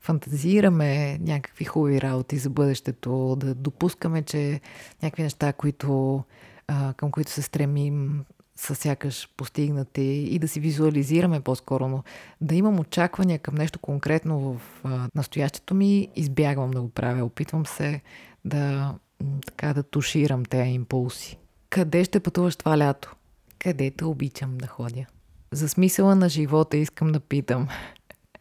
фантазираме 0.00 1.18
някакви 1.18 1.64
хубави 1.64 2.00
работи 2.00 2.38
за 2.38 2.50
бъдещето, 2.50 3.36
да 3.40 3.54
допускаме, 3.54 4.22
че 4.22 4.60
някакви 5.02 5.22
неща, 5.22 5.52
които, 5.52 6.22
към 6.96 7.10
които 7.10 7.30
се 7.30 7.42
стремим, 7.42 8.24
са 8.56 8.74
сякаш 8.74 9.28
постигнати 9.36 10.02
и 10.02 10.38
да 10.38 10.48
си 10.48 10.60
визуализираме 10.60 11.40
по-скоро, 11.40 11.88
но 11.88 12.02
да 12.40 12.54
имам 12.54 12.80
очаквания 12.80 13.38
към 13.38 13.54
нещо 13.54 13.78
конкретно 13.78 14.40
в 14.40 14.60
настоящето 15.14 15.74
ми, 15.74 16.08
избягвам 16.16 16.70
да 16.70 16.80
го 16.80 16.88
правя. 16.88 17.24
Опитвам 17.24 17.66
се 17.66 18.00
да, 18.44 18.94
така, 19.46 19.74
да 19.74 19.82
туширам 19.82 20.44
тези 20.44 20.70
импулси. 20.70 21.38
Къде 21.70 22.04
ще 22.04 22.20
пътуваш 22.20 22.56
това 22.56 22.78
лято? 22.78 23.14
Където 23.58 24.10
обичам 24.10 24.58
да 24.58 24.66
ходя. 24.66 25.06
За 25.52 25.68
смисъла 25.68 26.14
на 26.14 26.28
живота 26.28 26.76
искам 26.76 27.12
да 27.12 27.20
питам. 27.20 27.68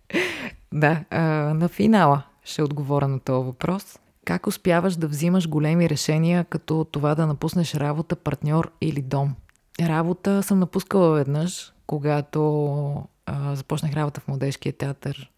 да, 0.74 1.06
а, 1.10 1.22
на 1.54 1.70
финала 1.70 2.24
ще 2.44 2.64
отговоря 2.64 3.08
на 3.08 3.20
този 3.20 3.46
въпрос. 3.46 4.00
Как 4.26 4.48
успяваш 4.48 4.96
да 4.96 5.08
взимаш 5.08 5.50
големи 5.50 5.90
решения, 5.90 6.46
като 6.46 6.86
това 6.92 7.16
да 7.16 7.28
напуснеш 7.28 7.76
работа, 7.76 8.16
партньор 8.16 8.72
или 8.82 9.02
дом? 9.02 9.36
Работа 9.82 10.44
съм 10.44 10.60
напускала 10.60 11.16
веднъж, 11.16 11.74
когато 11.88 13.08
а, 13.26 13.56
започнах 13.56 13.94
работа 13.94 14.22
в 14.22 14.28
Младежкия 14.28 14.74
театър 14.74 15.32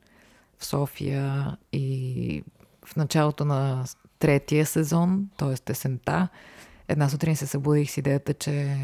в 0.58 0.66
София 0.66 1.58
и 1.74 2.44
в 2.86 2.96
началото 2.96 3.46
на 3.46 3.86
третия 4.20 4.66
сезон, 4.66 5.30
т.е. 5.38 5.72
есента, 5.72 6.28
една 6.88 7.10
сутрин 7.10 7.36
се 7.36 7.48
събудих 7.48 7.92
с 7.92 7.98
идеята, 7.98 8.34
че 8.34 8.78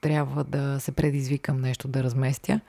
трябва 0.00 0.44
да 0.44 0.80
се 0.80 0.92
предизвикам 0.92 1.60
нещо 1.60 1.88
да 1.88 2.02
разместя 2.02 2.60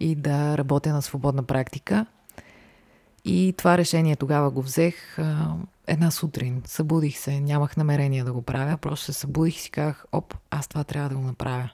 и 0.00 0.14
да 0.14 0.58
работя 0.58 0.92
на 0.92 1.02
свободна 1.02 1.42
практика. 1.42 2.06
И 3.24 3.54
това 3.56 3.78
решение 3.78 4.16
тогава 4.16 4.50
го 4.50 4.62
взех 4.62 5.18
а, 5.18 5.54
една 5.86 6.10
сутрин. 6.10 6.62
Събудих 6.66 7.18
се, 7.18 7.40
нямах 7.40 7.76
намерение 7.76 8.24
да 8.24 8.32
го 8.32 8.42
правя, 8.42 8.76
просто 8.76 9.04
се 9.04 9.12
събудих 9.12 9.56
и 9.56 9.60
си 9.60 9.70
казах, 9.70 10.04
оп, 10.12 10.34
аз 10.50 10.68
това 10.68 10.84
трябва 10.84 11.08
да 11.08 11.14
го 11.14 11.22
направя. 11.22 11.70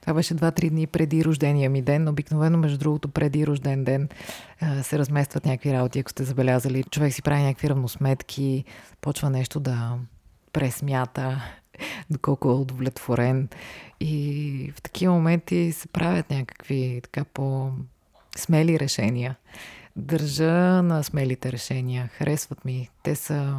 Това 0.00 0.14
беше 0.14 0.34
2-3 0.34 0.70
дни 0.70 0.86
преди 0.86 1.24
рождения 1.24 1.70
ми 1.70 1.82
ден. 1.82 2.08
Обикновено, 2.08 2.58
между 2.58 2.78
другото, 2.78 3.08
преди 3.08 3.46
рожден 3.46 3.84
ден 3.84 4.08
се 4.82 4.98
разместват 4.98 5.46
някакви 5.46 5.72
работи, 5.72 5.98
ако 5.98 6.10
сте 6.10 6.24
забелязали. 6.24 6.84
Човек 6.84 7.14
си 7.14 7.22
прави 7.22 7.42
някакви 7.42 7.68
равносметки, 7.68 8.64
почва 9.00 9.30
нещо 9.30 9.60
да 9.60 9.98
пресмята, 10.52 11.42
доколко 12.10 12.50
е 12.50 12.54
удовлетворен. 12.54 13.48
И 14.00 14.72
в 14.76 14.82
такива 14.82 15.14
моменти 15.14 15.72
се 15.72 15.88
правят 15.88 16.30
някакви 16.30 17.00
така 17.02 17.24
по-смели 17.24 18.80
решения. 18.80 19.36
Държа 19.96 20.82
на 20.82 21.02
смелите 21.02 21.52
решения. 21.52 22.10
Харесват 22.12 22.64
ми. 22.64 22.88
Те 23.02 23.14
са 23.14 23.56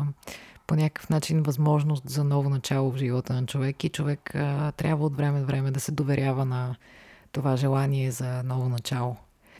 по 0.68 0.76
някакъв 0.76 1.10
начин 1.10 1.44
възможност 1.44 2.10
за 2.10 2.24
ново 2.24 2.50
начало 2.50 2.92
в 2.92 2.98
живота 2.98 3.34
на 3.34 3.46
човек 3.46 3.84
и 3.84 3.90
човек 3.90 4.36
а, 4.36 4.72
трябва 4.72 5.06
от 5.06 5.18
време 5.18 5.40
на 5.40 5.46
време 5.46 5.72
да 5.72 5.80
се 5.80 5.92
доверява 5.92 6.46
на 6.46 6.76
това 7.32 7.56
желание 7.56 8.12
за 8.12 8.44
ново 8.44 8.70
начало. 8.70 9.16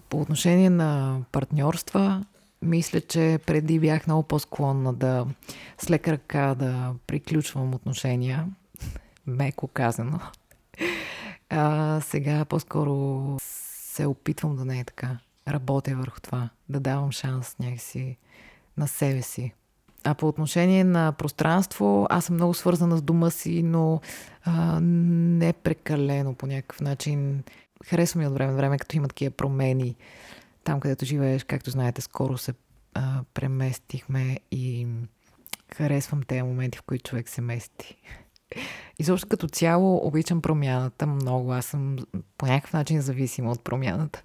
По 0.10 0.22
отношение 0.22 0.70
на 0.70 1.20
партньорства, 1.32 2.26
мисля, 2.64 3.02
че 3.02 3.40
преди 3.46 3.80
бях 3.80 4.08
много 4.08 4.24
по-склонна 4.24 4.94
да 4.94 5.26
с 5.78 5.90
лека 5.90 6.12
ръка 6.12 6.56
да 6.56 6.94
приключвам 7.08 7.74
отношения, 7.74 8.48
меко 9.28 9.68
казано. 9.68 10.20
А 11.50 12.00
сега 12.02 12.46
по-скоро 12.46 13.38
се 13.42 14.06
опитвам 14.06 14.56
да 14.56 14.66
не 14.66 14.80
е 14.80 14.84
така. 14.84 15.18
Работя 15.48 15.96
върху 15.96 16.22
това, 16.22 16.50
да 16.70 16.80
давам 16.80 17.12
шанс 17.12 17.56
някакси 17.60 18.18
на 18.78 18.88
себе 18.88 19.22
си. 19.22 19.54
А 20.04 20.14
по 20.14 20.28
отношение 20.28 20.84
на 20.84 21.12
пространство, 21.12 22.08
аз 22.10 22.26
съм 22.26 22.36
много 22.36 22.54
свързана 22.54 22.98
с 22.98 23.02
дома 23.02 23.30
си, 23.30 23.64
но 23.64 24.02
а, 24.44 24.80
не 24.82 25.54
прекалено 25.54 26.34
по 26.34 26.48
някакъв 26.48 26.82
начин. 26.82 27.44
Харесва 27.86 28.20
ми 28.20 28.28
от 28.28 28.34
време 28.34 28.52
на 28.52 28.58
време, 28.58 28.78
като 28.78 28.98
има 28.98 29.08
такива 29.08 29.32
промени 29.32 29.96
там, 30.64 30.80
където 30.80 31.06
живееш, 31.06 31.44
както 31.44 31.70
знаете, 31.70 32.02
скоро 32.02 32.38
се 32.38 32.54
а, 32.94 33.24
преместихме 33.34 34.40
и 34.52 34.88
Харесвам 35.76 36.24
тези 36.24 36.42
моменти, 36.42 36.78
в 36.78 36.82
които 36.82 37.10
човек 37.10 37.30
се 37.30 37.42
мести. 37.42 37.96
Изобщо 39.00 39.28
като 39.28 39.48
цяло 39.48 40.08
обичам 40.08 40.42
промяната 40.42 41.08
много. 41.08 41.54
Аз 41.54 41.66
съм 41.66 41.98
по 42.38 42.46
някакъв 42.46 42.74
начин 42.74 43.02
зависима 43.02 43.52
от 43.52 43.64
промяната. 43.64 44.24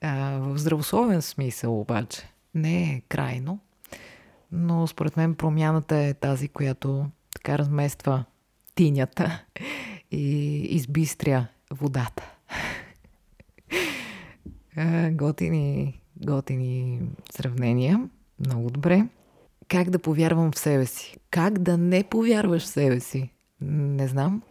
А, 0.00 0.38
в 0.38 0.58
здравословен 0.58 1.22
смисъл 1.22 1.80
обаче. 1.80 2.30
Не 2.54 2.82
е 2.82 3.02
крайно. 3.08 3.58
Но 4.52 4.86
според 4.86 5.16
мен 5.16 5.34
промяната 5.34 5.96
е 5.96 6.14
тази, 6.14 6.48
която 6.48 7.06
така 7.34 7.58
размества 7.58 8.24
тинята 8.74 9.44
и 10.10 10.56
избистря 10.56 11.46
водата. 11.70 12.30
готини, 15.12 16.00
готини 16.16 17.00
сравнения. 17.32 18.08
Много 18.40 18.70
добре. 18.70 19.08
Как 19.68 19.90
да 19.90 19.98
повярвам 19.98 20.52
в 20.52 20.58
себе 20.58 20.86
си? 20.86 21.16
Как 21.30 21.58
да 21.58 21.78
не 21.78 22.04
повярваш 22.04 22.62
в 22.62 22.66
себе 22.66 23.00
си? 23.00 23.30
Не 23.60 24.08
знам. 24.08 24.42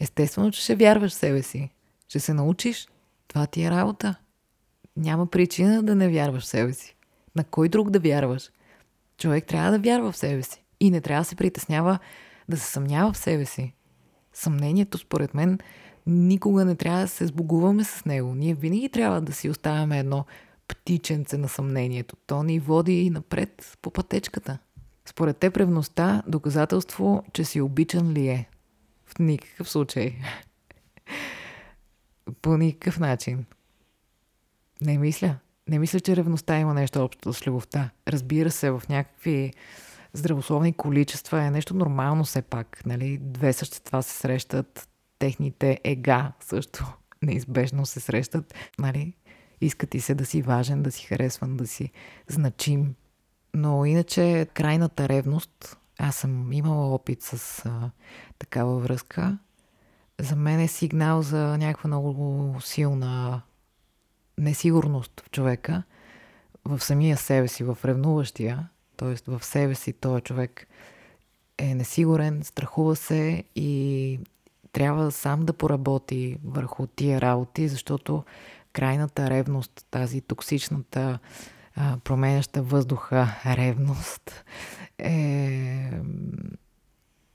Естествено, 0.00 0.50
че 0.50 0.60
ще 0.62 0.76
вярваш 0.76 1.12
в 1.12 1.14
себе 1.14 1.42
си. 1.42 1.70
Ще 2.08 2.20
се 2.20 2.34
научиш. 2.34 2.88
Това 3.28 3.46
ти 3.46 3.62
е 3.62 3.70
работа. 3.70 4.14
Няма 4.96 5.26
причина 5.26 5.82
да 5.82 5.94
не 5.94 6.08
вярваш 6.08 6.42
в 6.42 6.48
себе 6.48 6.72
си. 6.72 6.96
На 7.36 7.44
кой 7.44 7.68
друг 7.68 7.90
да 7.90 8.00
вярваш? 8.00 8.50
Човек 9.18 9.46
трябва 9.46 9.70
да 9.70 9.78
вярва 9.78 10.12
в 10.12 10.16
себе 10.16 10.42
си. 10.42 10.64
И 10.80 10.90
не 10.90 11.00
трябва 11.00 11.20
да 11.20 11.28
се 11.28 11.36
притеснява 11.36 11.98
да 12.48 12.56
се 12.56 12.70
съмнява 12.70 13.12
в 13.12 13.18
себе 13.18 13.44
си. 13.44 13.74
Съмнението, 14.32 14.98
според 14.98 15.34
мен, 15.34 15.58
никога 16.08 16.64
не 16.64 16.74
трябва 16.74 17.00
да 17.00 17.08
се 17.08 17.26
сбогуваме 17.26 17.84
с 17.84 18.04
него. 18.04 18.34
Ние 18.34 18.54
винаги 18.54 18.88
трябва 18.88 19.20
да 19.20 19.32
си 19.32 19.50
оставяме 19.50 19.98
едно 19.98 20.24
птиченце 20.68 21.38
на 21.38 21.48
съмнението. 21.48 22.16
То 22.26 22.42
ни 22.42 22.58
води 22.58 23.10
напред 23.10 23.78
по 23.82 23.90
пътечката. 23.90 24.58
Според 25.06 25.36
те 25.36 25.50
ревността 25.56 26.22
доказателство, 26.26 27.24
че 27.32 27.44
си 27.44 27.60
обичан 27.60 28.12
ли 28.12 28.28
е? 28.28 28.48
В 29.06 29.18
никакъв 29.18 29.70
случай. 29.70 30.14
по 32.42 32.56
никакъв 32.56 32.98
начин. 32.98 33.44
Не 34.80 34.98
мисля. 34.98 35.36
Не 35.68 35.78
мисля, 35.78 36.00
че 36.00 36.16
ревността 36.16 36.58
има 36.58 36.74
нещо 36.74 37.04
общо 37.04 37.32
с 37.32 37.46
любовта. 37.46 37.90
Разбира 38.08 38.50
се, 38.50 38.70
в 38.70 38.82
някакви 38.88 39.52
здравословни 40.12 40.72
количества 40.72 41.42
е 41.42 41.50
нещо 41.50 41.74
нормално 41.74 42.24
все 42.24 42.42
пак. 42.42 42.82
Нали? 42.86 43.18
Две 43.20 43.52
същества 43.52 44.02
се 44.02 44.18
срещат, 44.18 44.87
техните 45.18 45.80
ега 45.84 46.32
също 46.40 46.96
неизбежно 47.22 47.86
се 47.86 48.00
срещат. 48.00 48.54
Нали? 48.78 49.14
Искат 49.60 49.94
и 49.94 50.00
се 50.00 50.14
да 50.14 50.26
си 50.26 50.42
важен, 50.42 50.82
да 50.82 50.92
си 50.92 51.06
харесван, 51.06 51.56
да 51.56 51.66
си 51.66 51.90
значим. 52.28 52.94
Но 53.54 53.84
иначе 53.84 54.46
крайната 54.54 55.08
ревност, 55.08 55.78
аз 55.98 56.16
съм 56.16 56.52
имала 56.52 56.94
опит 56.94 57.22
с 57.22 57.62
а, 57.66 57.90
такава 58.38 58.78
връзка, 58.78 59.38
за 60.20 60.36
мен 60.36 60.60
е 60.60 60.68
сигнал 60.68 61.22
за 61.22 61.58
някаква 61.58 61.88
много 61.88 62.56
силна 62.60 63.42
несигурност 64.38 65.20
в 65.20 65.30
човека, 65.30 65.82
в 66.64 66.80
самия 66.80 67.16
себе 67.16 67.48
си, 67.48 67.64
в 67.64 67.78
ревнуващия, 67.84 68.68
т.е. 68.96 69.14
в 69.26 69.44
себе 69.44 69.74
си 69.74 69.92
този 69.92 70.22
човек 70.22 70.66
е 71.58 71.74
несигурен, 71.74 72.44
страхува 72.44 72.96
се 72.96 73.44
и 73.56 74.20
трябва 74.72 75.10
сам 75.10 75.40
да 75.40 75.52
поработи 75.52 76.36
върху 76.44 76.86
тия 76.86 77.20
работи, 77.20 77.68
защото 77.68 78.24
крайната 78.72 79.30
ревност, 79.30 79.86
тази 79.90 80.20
токсичната, 80.20 81.18
променяща 82.04 82.62
въздуха 82.62 83.28
ревност 83.46 84.44
е 84.98 85.90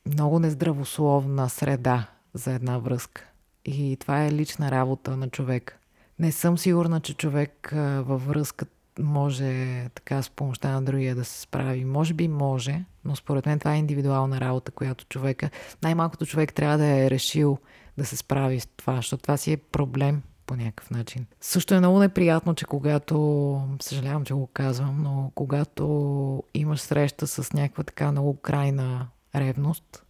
много 0.05 0.39
нездравословна 0.39 1.49
среда 1.49 2.07
за 2.33 2.53
една 2.53 2.77
връзка. 2.77 3.25
И 3.65 3.97
това 3.99 4.25
е 4.25 4.31
лична 4.31 4.71
работа 4.71 5.17
на 5.17 5.29
човек. 5.29 5.79
Не 6.19 6.31
съм 6.31 6.57
сигурна, 6.57 6.99
че 6.99 7.13
човек 7.13 7.69
във 7.75 8.25
връзка 8.25 8.65
може 8.99 9.89
така 9.95 10.21
с 10.21 10.29
помощта 10.29 10.71
на 10.71 10.81
другия 10.81 11.15
да 11.15 11.25
се 11.25 11.41
справи. 11.41 11.85
Може 11.85 12.13
би 12.13 12.27
може, 12.27 12.85
но 13.05 13.15
според 13.15 13.45
мен 13.45 13.59
това 13.59 13.75
е 13.75 13.79
индивидуална 13.79 14.41
работа, 14.41 14.71
която 14.71 15.05
човека, 15.05 15.49
най-малкото 15.83 16.25
човек 16.25 16.53
трябва 16.53 16.77
да 16.77 16.85
е 16.85 17.09
решил 17.09 17.57
да 17.97 18.05
се 18.05 18.17
справи 18.17 18.59
с 18.59 18.67
това, 18.77 18.95
защото 18.95 19.23
това 19.23 19.37
си 19.37 19.51
е 19.51 19.57
проблем 19.57 20.21
по 20.45 20.55
някакъв 20.55 20.91
начин. 20.91 21.25
Също 21.41 21.73
е 21.73 21.79
много 21.79 21.99
неприятно, 21.99 22.55
че 22.55 22.65
когато, 22.65 23.61
съжалявам, 23.81 24.25
че 24.25 24.33
го 24.33 24.47
казвам, 24.47 25.03
но 25.03 25.31
когато 25.35 26.43
имаш 26.53 26.81
среща 26.81 27.27
с 27.27 27.53
някаква 27.53 27.83
така 27.83 28.11
много 28.11 28.37
крайна 28.41 29.07
ревност, 29.35 30.03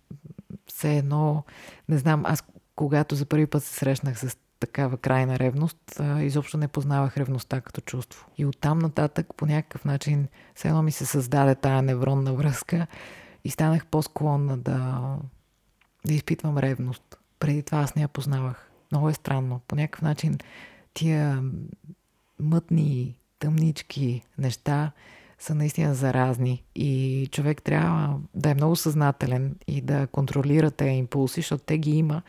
все 0.68 0.98
едно, 0.98 1.44
не 1.90 1.98
знам, 1.98 2.24
аз 2.26 2.44
когато 2.76 3.16
за 3.16 3.26
първи 3.26 3.48
път 3.48 3.64
се 3.64 3.74
срещнах 3.74 4.20
с 4.20 4.38
такава 4.66 4.98
крайна 4.98 5.40
ревност, 5.40 6.02
изобщо 6.20 6.58
не 6.58 6.68
познавах 6.68 7.18
ревността 7.18 7.62
като 7.62 7.82
чувство. 7.82 8.28
И 8.38 8.46
оттам 8.46 8.80
нататък 8.80 9.28
по 9.38 9.46
някакъв 9.46 9.86
начин 9.86 10.28
все 10.56 10.68
едно 10.68 10.84
ми 10.84 10.92
се 10.92 11.06
създаде 11.06 11.56
тая 11.56 11.82
невронна 11.82 12.34
връзка 12.34 12.88
и 13.44 13.50
станах 13.50 13.86
по-склонна 13.86 14.58
да, 14.58 15.02
да 16.06 16.14
изпитвам 16.14 16.58
ревност. 16.58 17.18
Преди 17.40 17.64
това 17.64 17.80
аз 17.80 17.96
не 17.96 18.02
я 18.02 18.08
познавах. 18.08 18.70
Много 18.92 19.10
е 19.10 19.14
странно. 19.14 19.62
По 19.68 19.76
някакъв 19.76 20.02
начин 20.02 20.38
тия 20.94 21.44
мътни, 22.40 23.18
тъмнички 23.40 24.24
неща 24.38 24.92
са 25.40 25.56
наистина 25.56 25.96
заразни 25.96 26.64
и 26.76 27.28
човек 27.32 27.62
трябва 27.62 28.20
да 28.34 28.50
е 28.50 28.54
много 28.54 28.76
съзнателен 28.76 29.56
и 29.68 29.82
да 29.82 30.08
контролира 30.08 30.72
тези 30.72 30.92
импулси, 30.92 31.40
защото 31.40 31.64
те 31.64 31.78
ги 31.78 31.92
има, 31.92 32.22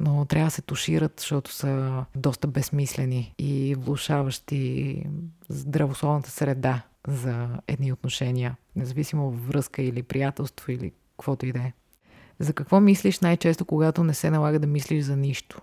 но 0.00 0.24
трябва 0.24 0.46
да 0.46 0.50
се 0.50 0.62
тушират, 0.62 1.14
защото 1.20 1.52
са 1.52 2.04
доста 2.16 2.46
безсмислени 2.46 3.34
и 3.38 3.74
влушаващи 3.78 5.02
здравословната 5.48 6.30
среда 6.30 6.82
за 7.08 7.48
едни 7.66 7.92
отношения, 7.92 8.56
независимо 8.76 9.30
връзка 9.30 9.82
или 9.82 10.02
приятелство 10.02 10.72
или 10.72 10.92
каквото 11.16 11.46
и 11.46 11.52
да 11.52 11.58
е. 11.58 11.72
За 12.38 12.52
какво 12.52 12.80
мислиш 12.80 13.20
най-често, 13.20 13.64
когато 13.64 14.04
не 14.04 14.14
се 14.14 14.30
налага 14.30 14.58
да 14.58 14.66
мислиш 14.66 15.04
за 15.04 15.16
нищо? 15.16 15.60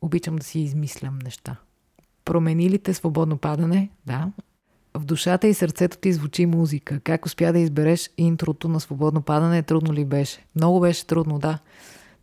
Обичам 0.00 0.36
да 0.36 0.44
си 0.44 0.60
измислям 0.60 1.18
неща. 1.18 1.56
Промени 2.24 2.70
ли 2.70 2.78
те 2.78 2.94
свободно 2.94 3.36
падане? 3.36 3.90
Да. 4.06 4.32
В 4.94 5.04
душата 5.04 5.46
и 5.46 5.54
сърцето 5.54 5.98
ти 5.98 6.12
звучи 6.12 6.46
музика. 6.46 7.00
Как 7.00 7.26
успя 7.26 7.52
да 7.52 7.58
избереш 7.58 8.10
интрото 8.16 8.68
на 8.68 8.80
свободно 8.80 9.22
падане? 9.22 9.62
Трудно 9.62 9.94
ли 9.94 10.04
беше? 10.04 10.46
Много 10.56 10.80
беше 10.80 11.06
трудно, 11.06 11.38
да 11.38 11.58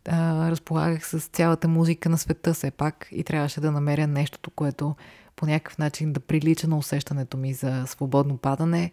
а, 0.08 0.50
разполагах 0.50 1.06
с 1.08 1.20
цялата 1.20 1.68
музика 1.68 2.08
на 2.08 2.18
света 2.18 2.54
все 2.54 2.70
пак 2.70 3.08
и 3.12 3.24
трябваше 3.24 3.60
да 3.60 3.72
намеря 3.72 4.06
нещото, 4.06 4.50
което 4.50 4.96
по 5.36 5.46
някакъв 5.46 5.78
начин 5.78 6.12
да 6.12 6.20
прилича 6.20 6.68
на 6.68 6.78
усещането 6.78 7.36
ми 7.36 7.54
за 7.54 7.84
свободно 7.86 8.36
падане, 8.36 8.92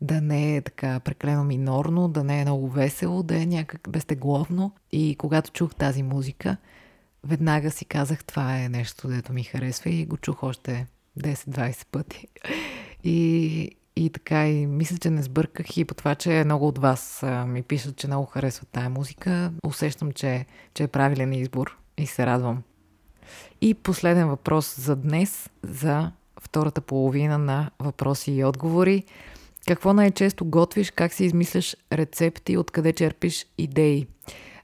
да 0.00 0.20
не 0.20 0.56
е 0.56 0.60
така 0.60 1.00
преклено 1.00 1.44
минорно, 1.44 2.08
да 2.08 2.24
не 2.24 2.40
е 2.40 2.44
много 2.44 2.68
весело, 2.68 3.22
да 3.22 3.42
е 3.42 3.46
някак 3.46 3.88
безтегловно. 3.90 4.72
И 4.92 5.16
когато 5.18 5.50
чух 5.50 5.74
тази 5.74 6.02
музика, 6.02 6.56
веднага 7.24 7.70
си 7.70 7.84
казах, 7.84 8.24
това 8.24 8.58
е 8.58 8.68
нещо, 8.68 9.08
дето 9.08 9.32
ми 9.32 9.44
харесва 9.44 9.90
и 9.90 10.06
го 10.06 10.16
чух 10.16 10.42
още 10.42 10.86
10-20 11.20 11.86
пъти. 11.86 12.26
И, 13.04 13.70
и 14.00 14.10
така, 14.10 14.48
и 14.48 14.66
мисля, 14.66 14.98
че 14.98 15.10
не 15.10 15.22
сбърках 15.22 15.76
и 15.76 15.84
по 15.84 15.94
това, 15.94 16.14
че 16.14 16.44
много 16.44 16.68
от 16.68 16.78
вас 16.78 17.24
ми 17.46 17.62
пишат, 17.62 17.96
че 17.96 18.06
много 18.06 18.26
харесват 18.26 18.68
тая 18.72 18.90
музика. 18.90 19.52
Усещам, 19.64 20.12
че, 20.12 20.46
че 20.74 20.82
е 20.82 20.88
правилен 20.88 21.32
избор 21.32 21.78
и 21.98 22.06
се 22.06 22.26
радвам. 22.26 22.62
И 23.60 23.74
последен 23.74 24.28
въпрос 24.28 24.80
за 24.80 24.96
днес, 24.96 25.50
за 25.62 26.12
втората 26.40 26.80
половина 26.80 27.38
на 27.38 27.70
въпроси 27.78 28.32
и 28.32 28.44
отговори. 28.44 29.04
Какво 29.66 29.92
най-често 29.92 30.44
готвиш, 30.44 30.90
как 30.90 31.12
си 31.12 31.24
измисляш 31.24 31.76
рецепти, 31.92 32.56
откъде 32.56 32.92
черпиш 32.92 33.46
идеи? 33.58 34.06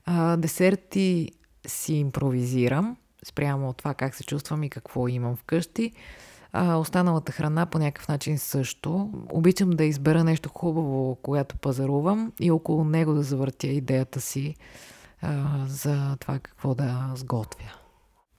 А, 0.04 0.36
десерти 0.36 1.30
си 1.66 1.94
импровизирам, 1.94 2.96
спрямо 3.26 3.68
от 3.68 3.76
това 3.76 3.94
как 3.94 4.14
се 4.14 4.24
чувствам 4.24 4.62
и 4.62 4.70
какво 4.70 5.08
имам 5.08 5.36
вкъщи. 5.36 5.92
А, 6.58 6.76
останалата 6.76 7.32
храна 7.32 7.66
по 7.66 7.78
някакъв 7.78 8.08
начин 8.08 8.38
също. 8.38 9.10
Обичам 9.32 9.70
да 9.70 9.84
избера 9.84 10.24
нещо 10.24 10.48
хубаво, 10.48 11.18
когато 11.22 11.56
пазарувам 11.56 12.32
и 12.40 12.50
около 12.50 12.84
него 12.84 13.14
да 13.14 13.22
завъртя 13.22 13.66
идеята 13.66 14.20
си 14.20 14.54
а, 15.22 15.64
за 15.66 16.16
това 16.20 16.38
какво 16.38 16.74
да 16.74 17.12
сготвя. 17.14 17.72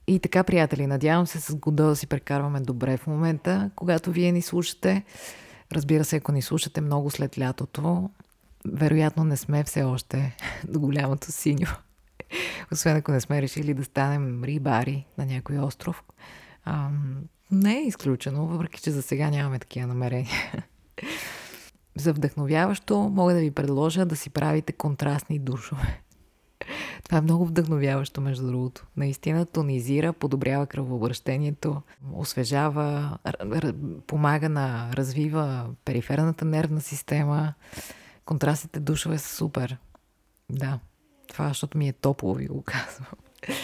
И 0.07 0.19
така, 0.19 0.43
приятели, 0.43 0.87
надявам 0.87 1.27
се 1.27 1.39
с 1.39 1.55
года 1.55 1.83
да 1.83 1.95
си 1.95 2.07
прекарваме 2.07 2.59
добре 2.59 2.97
в 2.97 3.07
момента, 3.07 3.71
когато 3.75 4.11
вие 4.11 4.31
ни 4.31 4.41
слушате. 4.41 5.03
Разбира 5.73 6.05
се, 6.05 6.15
ако 6.15 6.31
ни 6.31 6.41
слушате 6.41 6.81
много 6.81 7.09
след 7.09 7.39
лятото, 7.39 8.09
вероятно 8.67 9.23
не 9.23 9.37
сме 9.37 9.63
все 9.63 9.83
още 9.83 10.35
до 10.67 10.79
голямото 10.79 11.31
синьо. 11.31 11.67
Освен 12.71 12.97
ако 12.97 13.11
не 13.11 13.21
сме 13.21 13.41
решили 13.41 13.73
да 13.73 13.83
станем 13.83 14.43
рибари 14.43 15.05
на 15.17 15.25
някой 15.25 15.57
остров. 15.59 16.03
Не 17.51 17.77
е 17.77 17.87
изключено, 17.87 18.47
въпреки 18.47 18.81
че 18.81 18.91
за 18.91 19.01
сега 19.01 19.29
нямаме 19.29 19.59
такива 19.59 19.87
намерения. 19.87 20.65
за 21.95 22.13
вдъхновяващо 22.13 22.97
мога 22.97 23.33
да 23.33 23.39
ви 23.39 23.51
предложа 23.51 24.05
да 24.05 24.15
си 24.15 24.29
правите 24.29 24.73
контрастни 24.73 25.39
душове. 25.39 26.01
Това 27.03 27.17
е 27.17 27.21
много 27.21 27.45
вдъхновяващо, 27.45 28.21
между 28.21 28.47
другото. 28.47 28.85
Наистина 28.97 29.45
тонизира, 29.45 30.13
подобрява 30.13 30.67
кръвообращението, 30.67 31.81
освежава, 32.13 33.17
помага 34.07 34.49
на, 34.49 34.89
развива 34.93 35.69
периферната 35.85 36.45
нервна 36.45 36.81
система. 36.81 37.53
Контрастите 38.25 38.79
душове 38.79 39.17
са 39.17 39.35
супер. 39.35 39.77
Да, 40.49 40.79
това, 41.27 41.47
защото 41.47 41.77
ми 41.77 41.87
е 41.87 41.93
топло, 41.93 42.33
ви 42.33 42.47
го 42.47 42.61
казвам. 42.61 43.07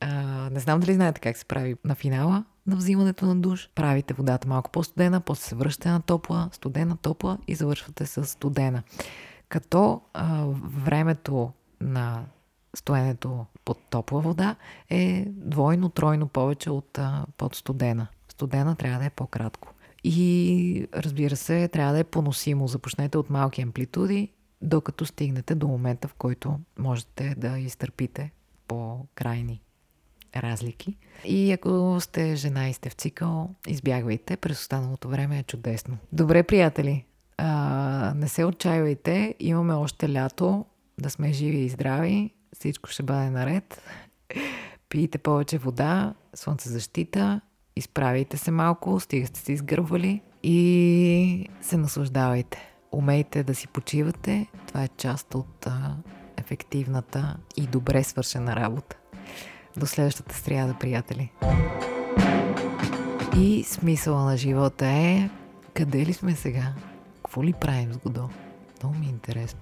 А, 0.00 0.50
не 0.50 0.60
знам 0.60 0.80
дали 0.80 0.94
знаете 0.94 1.20
как 1.20 1.36
се 1.36 1.44
прави 1.44 1.76
на 1.84 1.94
финала 1.94 2.44
на 2.66 2.76
взимането 2.76 3.26
на 3.26 3.36
душ. 3.36 3.70
Правите 3.74 4.14
водата 4.14 4.48
малко 4.48 4.70
по-студена, 4.70 5.20
после 5.20 5.42
се 5.42 5.54
връщате 5.54 5.88
на 5.88 6.02
топла, 6.02 6.48
студена, 6.52 6.96
топла 6.96 7.38
и 7.48 7.54
завършвате 7.54 8.06
с 8.06 8.24
студена. 8.24 8.82
Като 9.48 10.00
а, 10.14 10.46
времето 10.62 11.52
на 11.80 12.24
стоенето 12.76 13.46
под 13.64 13.78
топла 13.90 14.20
вода 14.20 14.56
е 14.90 15.24
двойно, 15.28 15.88
тройно 15.88 16.28
повече 16.28 16.70
от 16.70 16.98
а, 16.98 17.26
под 17.38 17.54
студена. 17.54 18.06
Студена 18.28 18.76
трябва 18.76 18.98
да 18.98 19.04
е 19.04 19.10
по-кратко. 19.10 19.72
И 20.04 20.88
разбира 20.94 21.36
се, 21.36 21.68
трябва 21.68 21.92
да 21.92 21.98
е 21.98 22.04
поносимо. 22.04 22.68
Започнете 22.68 23.18
от 23.18 23.30
малки 23.30 23.62
амплитуди, 23.62 24.32
докато 24.62 25.06
стигнете 25.06 25.54
до 25.54 25.68
момента, 25.68 26.08
в 26.08 26.14
който 26.14 26.60
можете 26.78 27.34
да 27.34 27.58
изтърпите 27.58 28.32
по-крайни 28.68 29.62
разлики. 30.42 30.96
И 31.24 31.52
ако 31.52 31.96
сте 32.00 32.36
жена 32.36 32.68
и 32.68 32.72
сте 32.72 32.90
в 32.90 32.92
цикъл, 32.92 33.50
избягвайте. 33.66 34.36
През 34.36 34.60
останалото 34.60 35.08
време 35.08 35.38
е 35.38 35.42
чудесно. 35.42 35.98
Добре, 36.12 36.42
приятели, 36.42 37.04
а, 37.36 38.12
не 38.16 38.28
се 38.28 38.44
отчаивайте. 38.44 39.34
Имаме 39.40 39.74
още 39.74 40.12
лято. 40.12 40.64
Да 41.00 41.10
сме 41.10 41.32
живи 41.32 41.58
и 41.58 41.68
здрави. 41.68 42.30
Всичко 42.52 42.90
ще 42.90 43.02
бъде 43.02 43.30
наред. 43.30 43.82
Пийте 44.88 45.18
повече 45.18 45.58
вода, 45.58 46.14
слънцезащита, 46.34 47.40
изправите 47.76 48.36
се 48.36 48.50
малко, 48.50 49.00
стига 49.00 49.26
сте 49.26 49.40
се 49.40 49.52
изгървали 49.52 50.20
и 50.42 51.48
се 51.60 51.76
наслаждавайте. 51.76 52.58
Умейте 52.92 53.42
да 53.42 53.54
си 53.54 53.68
почивате. 53.68 54.46
Това 54.66 54.84
е 54.84 54.88
част 54.96 55.34
от 55.34 55.66
ефективната 56.36 57.36
и 57.56 57.66
добре 57.66 58.04
свършена 58.04 58.56
работа. 58.56 58.96
До 59.76 59.86
следващата 59.86 60.34
сряда, 60.34 60.74
приятели. 60.80 61.32
И 63.36 63.64
смисъла 63.64 64.24
на 64.24 64.36
живота 64.36 64.86
е 64.86 65.30
къде 65.74 66.06
ли 66.06 66.12
сме 66.12 66.32
сега? 66.32 66.72
Какво 67.16 67.44
ли 67.44 67.52
правим 67.52 67.92
с 67.92 67.96
Годо? 67.96 68.28
Много 68.82 68.98
ми 68.98 69.06
е 69.06 69.08
интересно. 69.08 69.60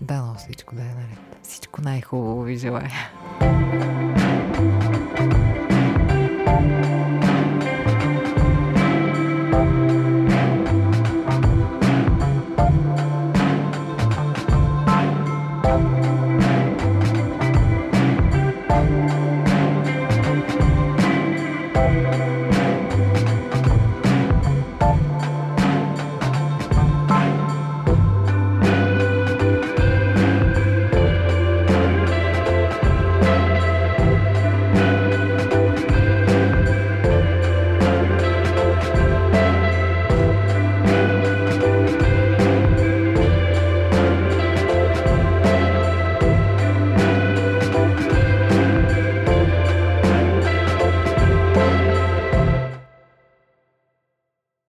Да, 0.00 0.22
но 0.22 0.34
всичко 0.34 0.74
да 0.74 0.82
е 0.82 0.84
наред. 0.84 1.38
Всичко 1.42 1.82
най-хубаво 1.82 2.42
ви 2.42 2.56
желая. 2.56 2.92
thank 4.52 4.82
you 4.82 4.91